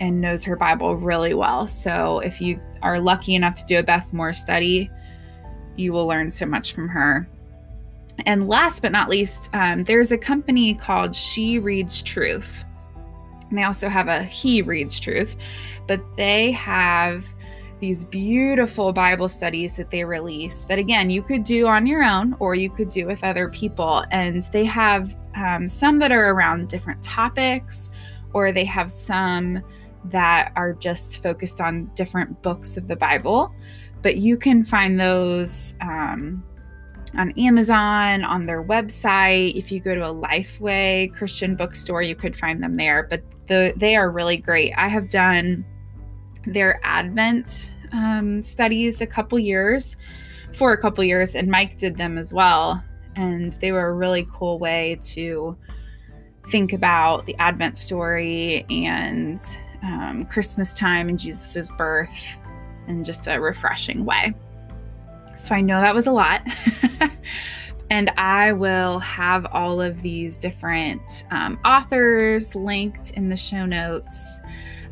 and 0.00 0.20
knows 0.20 0.42
her 0.42 0.56
Bible 0.56 0.96
really 0.96 1.32
well. 1.32 1.68
So 1.68 2.18
if 2.18 2.40
you 2.40 2.60
are 2.82 2.98
lucky 2.98 3.36
enough 3.36 3.54
to 3.54 3.64
do 3.66 3.78
a 3.78 3.84
Beth 3.84 4.12
Moore 4.12 4.32
study, 4.32 4.90
you 5.76 5.92
will 5.92 6.08
learn 6.08 6.28
so 6.28 6.44
much 6.44 6.72
from 6.72 6.88
her. 6.88 7.28
And 8.26 8.48
last 8.48 8.82
but 8.82 8.90
not 8.90 9.08
least, 9.08 9.48
um, 9.52 9.84
there's 9.84 10.10
a 10.10 10.18
company 10.18 10.74
called 10.74 11.14
She 11.14 11.60
Reads 11.60 12.02
Truth. 12.02 12.64
And 13.48 13.58
they 13.58 13.62
also 13.62 13.88
have 13.88 14.08
a 14.08 14.22
He 14.24 14.62
Reads 14.62 15.00
Truth, 15.00 15.36
but 15.86 16.00
they 16.16 16.50
have 16.52 17.24
these 17.80 18.04
beautiful 18.04 18.92
Bible 18.92 19.28
studies 19.28 19.76
that 19.76 19.90
they 19.90 20.02
release 20.04 20.64
that, 20.64 20.78
again, 20.78 21.10
you 21.10 21.22
could 21.22 21.44
do 21.44 21.68
on 21.68 21.86
your 21.86 22.02
own 22.02 22.34
or 22.40 22.54
you 22.54 22.68
could 22.68 22.90
do 22.90 23.06
with 23.06 23.22
other 23.22 23.48
people. 23.48 24.04
And 24.10 24.42
they 24.52 24.64
have 24.64 25.14
um, 25.36 25.68
some 25.68 25.98
that 26.00 26.10
are 26.10 26.30
around 26.30 26.68
different 26.68 27.02
topics, 27.02 27.90
or 28.32 28.50
they 28.50 28.64
have 28.64 28.90
some 28.90 29.62
that 30.06 30.52
are 30.56 30.72
just 30.72 31.22
focused 31.22 31.60
on 31.60 31.90
different 31.94 32.42
books 32.42 32.76
of 32.76 32.88
the 32.88 32.96
Bible. 32.96 33.54
But 34.02 34.16
you 34.16 34.36
can 34.36 34.64
find 34.64 34.98
those 34.98 35.74
um, 35.80 36.42
on 37.16 37.30
Amazon, 37.32 38.24
on 38.24 38.46
their 38.46 38.62
website. 38.62 39.54
If 39.54 39.70
you 39.70 39.80
go 39.80 39.94
to 39.94 40.04
a 40.04 40.14
Lifeway 40.14 41.14
Christian 41.14 41.56
bookstore, 41.56 42.02
you 42.02 42.16
could 42.16 42.36
find 42.36 42.62
them 42.62 42.74
there. 42.74 43.06
But 43.08 43.22
the, 43.48 43.72
they 43.76 43.96
are 43.96 44.10
really 44.10 44.36
great. 44.36 44.72
I 44.76 44.88
have 44.88 45.08
done 45.08 45.64
their 46.46 46.80
Advent 46.84 47.72
um, 47.92 48.42
studies 48.42 49.00
a 49.00 49.06
couple 49.06 49.38
years, 49.38 49.96
for 50.54 50.72
a 50.72 50.80
couple 50.80 51.04
years, 51.04 51.34
and 51.34 51.48
Mike 51.48 51.78
did 51.78 51.96
them 51.96 52.18
as 52.18 52.32
well. 52.32 52.82
And 53.16 53.52
they 53.54 53.72
were 53.72 53.86
a 53.88 53.92
really 53.92 54.26
cool 54.32 54.58
way 54.58 54.98
to 55.02 55.56
think 56.50 56.72
about 56.72 57.26
the 57.26 57.36
Advent 57.38 57.76
story 57.76 58.64
and 58.70 59.40
um, 59.82 60.24
Christmas 60.26 60.72
time 60.72 61.08
and 61.08 61.18
Jesus' 61.18 61.70
birth 61.72 62.10
in 62.86 63.04
just 63.04 63.26
a 63.26 63.40
refreshing 63.40 64.04
way. 64.04 64.34
So 65.36 65.54
I 65.54 65.60
know 65.60 65.80
that 65.80 65.94
was 65.94 66.06
a 66.06 66.12
lot. 66.12 66.42
and 67.90 68.10
I 68.16 68.52
will 68.52 68.98
have 68.98 69.46
all 69.46 69.80
of 69.80 70.02
these 70.02 70.36
different 70.36 71.24
um, 71.30 71.58
authors 71.64 72.54
linked 72.54 73.12
in 73.12 73.28
the 73.28 73.36
show 73.36 73.64
notes. 73.64 74.40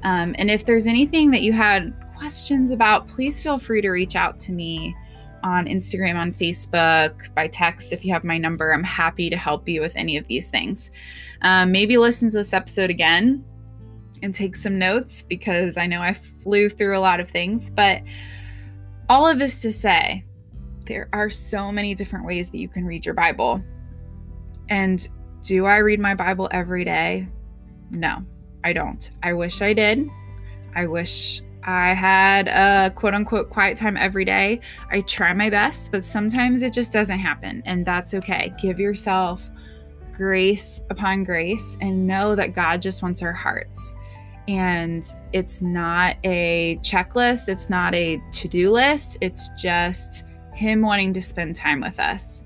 Um, 0.03 0.35
and 0.39 0.51
if 0.51 0.65
there's 0.65 0.87
anything 0.87 1.31
that 1.33 1.43
you 1.43 1.53
had 1.53 1.93
questions 2.17 2.71
about, 2.71 3.07
please 3.09 3.41
feel 3.41 3.59
free 3.59 3.83
to 3.83 3.91
reach 3.91 4.17
out 4.17 4.39
to 4.41 4.53
me 4.53 4.97
on 5.43 5.67
Instagram, 5.67 6.17
on 6.17 6.33
Facebook, 6.33 7.33
by 7.35 7.47
text. 7.49 7.93
If 7.93 8.05
you 8.05 8.13
have 8.13 8.25
my 8.25 8.39
number, 8.39 8.73
I'm 8.73 8.83
happy 8.83 9.31
to 9.31 9.37
help 9.37 9.69
you 9.69 9.81
with 9.81 9.93
any 9.95 10.17
of 10.17 10.27
these 10.27 10.51
things. 10.51 10.91
Um, 11.43 11.73
maybe 11.73 11.99
listen 11.99 12.31
to 12.31 12.37
this 12.37 12.53
episode 12.53 12.91
again 12.91 13.45
and 14.23 14.35
take 14.35 14.57
some 14.57 14.79
notes 14.79 15.23
because 15.23 15.77
I 15.77 15.87
know 15.87 16.01
I 16.01 16.15
flew 16.15 16.69
through 16.69 16.97
a 16.97 17.01
lot 17.01 17.21
of 17.21 17.29
things. 17.29 17.71
But 17.71 18.03
all 19.09 19.29
of 19.29 19.39
this 19.39 19.61
to 19.61 19.71
say, 19.71 20.25
there 20.87 21.09
are 21.13 21.31
so 21.31 21.71
many 21.71 21.95
different 21.95 22.25
ways 22.25 22.51
that 22.51 22.59
you 22.59 22.69
can 22.69 22.85
read 22.85 23.05
your 23.05 23.15
Bible. 23.15 23.63
And 24.69 25.09
do 25.43 25.67
I 25.67 25.79
read 25.79 26.01
my 26.01 26.15
Bible 26.15 26.49
every 26.53 26.85
day? 26.85 27.29
No. 27.91 28.25
I 28.67 28.73
don't. 28.73 29.11
I 29.23 29.33
wish 29.33 29.63
I 29.63 29.73
did. 29.73 30.09
I 30.75 30.89
wish 30.89 31.41
I 31.63 31.95
had 31.95 32.49
a 32.49 32.93
quote 32.95 33.15
unquote 33.15 33.49
quiet 33.49 33.77
time 33.77 33.97
every 33.97 34.25
day. 34.25 34.61
I 34.91 35.03
try 35.03 35.33
my 35.35 35.51
best, 35.51 35.93
but 35.93 36.05
sometimes 36.05 36.63
it 36.63 36.73
just 36.73 36.93
doesn't 36.93 37.19
happen, 37.21 37.63
and 37.65 37.87
that's 37.87 38.13
okay. 38.15 38.53
Give 38.61 38.81
yourself 38.81 39.49
grace 40.17 40.81
upon 40.91 41.23
grace 41.23 41.77
and 41.81 42.09
know 42.09 42.35
that 42.35 42.55
God 42.55 42.83
just 42.83 43.03
wants 43.03 43.23
our 43.23 43.33
hearts. 43.33 43.95
And 44.49 45.05
it's 45.33 45.63
not 45.63 46.17
a 46.25 46.79
checklist, 46.83 47.49
it's 47.49 47.71
not 47.71 47.95
a 47.95 48.21
to 48.33 48.49
do 48.49 48.73
list, 48.73 49.19
it's 49.21 49.51
just 49.57 50.25
Him 50.57 50.83
wanting 50.83 51.13
to 51.15 51.21
spend 51.21 51.55
time 51.55 51.81
with 51.81 52.01
us. 52.01 52.43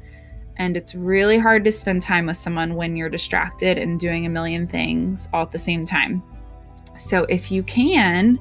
And 0.56 0.76
it's 0.76 0.94
really 0.94 1.38
hard 1.38 1.64
to 1.64 1.72
spend 1.72 2.02
time 2.02 2.26
with 2.26 2.36
someone 2.36 2.74
when 2.74 2.96
you're 2.96 3.08
distracted 3.08 3.78
and 3.78 3.98
doing 3.98 4.26
a 4.26 4.30
million 4.30 4.66
things 4.66 5.28
all 5.32 5.42
at 5.42 5.52
the 5.52 5.58
same 5.58 5.86
time. 5.86 6.22
So 6.98 7.24
if 7.30 7.50
you 7.50 7.62
can, 7.62 8.38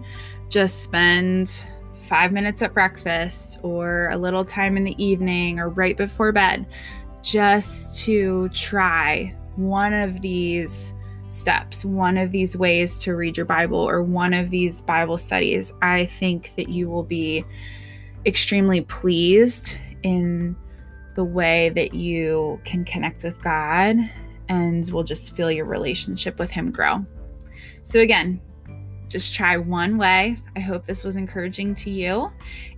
just 0.50 0.84
spend 0.84 1.66
five 2.08 2.34
minutes 2.34 2.62
at 2.62 2.74
breakfast 2.74 3.60
or 3.64 4.10
a 4.12 4.18
little 4.18 4.44
time 4.44 4.76
in 4.76 4.84
the 4.84 5.02
evening 5.02 5.60
or 5.60 5.70
right 5.70 5.96
before 5.96 6.32
bed 6.32 6.66
just 7.22 8.04
to 8.04 8.50
try 8.50 9.34
one 9.56 9.94
of 9.94 10.22
these 10.22 10.94
steps, 11.30 11.86
one 11.86 12.18
of 12.18 12.32
these 12.32 12.58
ways 12.58 13.00
to 13.04 13.16
read 13.16 13.38
your 13.38 13.46
Bible 13.46 13.78
or 13.78 14.02
one 14.02 14.34
of 14.34 14.50
these 14.50 14.82
Bible 14.82 15.18
studies, 15.18 15.72
I 15.82 16.06
think 16.06 16.56
that 16.56 16.70
you 16.70 16.90
will 16.90 17.04
be 17.04 17.46
extremely 18.26 18.82
pleased 18.82 19.78
in 20.04 20.56
the 21.16 21.24
way 21.24 21.70
that 21.70 21.94
you 21.94 22.62
can 22.64 22.86
connect 22.86 23.24
with 23.24 23.42
God 23.42 23.98
and 24.48 24.90
will 24.92 25.04
just 25.04 25.36
feel 25.36 25.52
your 25.52 25.66
relationship 25.66 26.40
with 26.40 26.50
Him 26.50 26.72
grow. 26.72 27.06
So, 27.84 28.00
again, 28.00 28.42
just 29.08 29.34
try 29.34 29.58
one 29.58 29.98
way. 29.98 30.38
I 30.56 30.60
hope 30.60 30.86
this 30.86 31.04
was 31.04 31.16
encouraging 31.16 31.76
to 31.76 31.90
you. 31.90 32.32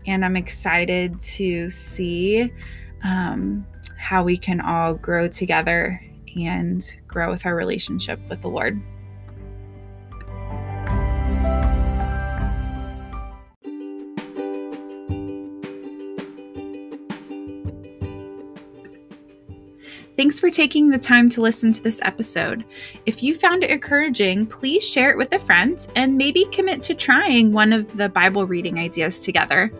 And 0.07 0.23
I'm 0.23 0.37
excited 0.37 1.19
to 1.21 1.69
see 1.69 2.51
um, 3.03 3.65
how 3.97 4.23
we 4.23 4.37
can 4.37 4.61
all 4.61 4.93
grow 4.93 5.27
together 5.27 6.01
and 6.35 6.83
grow 7.07 7.29
with 7.29 7.45
our 7.45 7.55
relationship 7.55 8.19
with 8.29 8.41
the 8.41 8.47
Lord. 8.47 8.81
Thanks 20.21 20.39
for 20.39 20.51
taking 20.51 20.87
the 20.87 20.99
time 20.99 21.29
to 21.29 21.41
listen 21.41 21.71
to 21.71 21.81
this 21.81 21.99
episode. 22.03 22.63
If 23.07 23.23
you 23.23 23.33
found 23.33 23.63
it 23.63 23.71
encouraging, 23.71 24.45
please 24.45 24.87
share 24.87 25.09
it 25.09 25.17
with 25.17 25.33
a 25.33 25.39
friend 25.39 25.83
and 25.95 26.15
maybe 26.15 26.45
commit 26.51 26.83
to 26.83 26.93
trying 26.93 27.51
one 27.51 27.73
of 27.73 27.97
the 27.97 28.07
Bible 28.07 28.45
reading 28.45 28.77
ideas 28.77 29.19
together. 29.19 29.73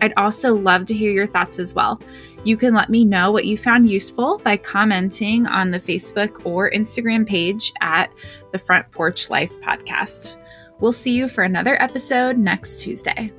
I'd 0.00 0.12
also 0.16 0.52
love 0.52 0.86
to 0.86 0.94
hear 0.94 1.12
your 1.12 1.28
thoughts 1.28 1.60
as 1.60 1.74
well. 1.74 2.00
You 2.42 2.56
can 2.56 2.74
let 2.74 2.90
me 2.90 3.04
know 3.04 3.30
what 3.30 3.44
you 3.44 3.56
found 3.56 3.88
useful 3.88 4.38
by 4.38 4.56
commenting 4.56 5.46
on 5.46 5.70
the 5.70 5.78
Facebook 5.78 6.44
or 6.44 6.72
Instagram 6.72 7.24
page 7.24 7.72
at 7.80 8.12
the 8.50 8.58
Front 8.58 8.90
Porch 8.90 9.30
Life 9.30 9.60
Podcast. 9.60 10.38
We'll 10.80 10.90
see 10.90 11.12
you 11.12 11.28
for 11.28 11.44
another 11.44 11.80
episode 11.80 12.36
next 12.36 12.82
Tuesday. 12.82 13.32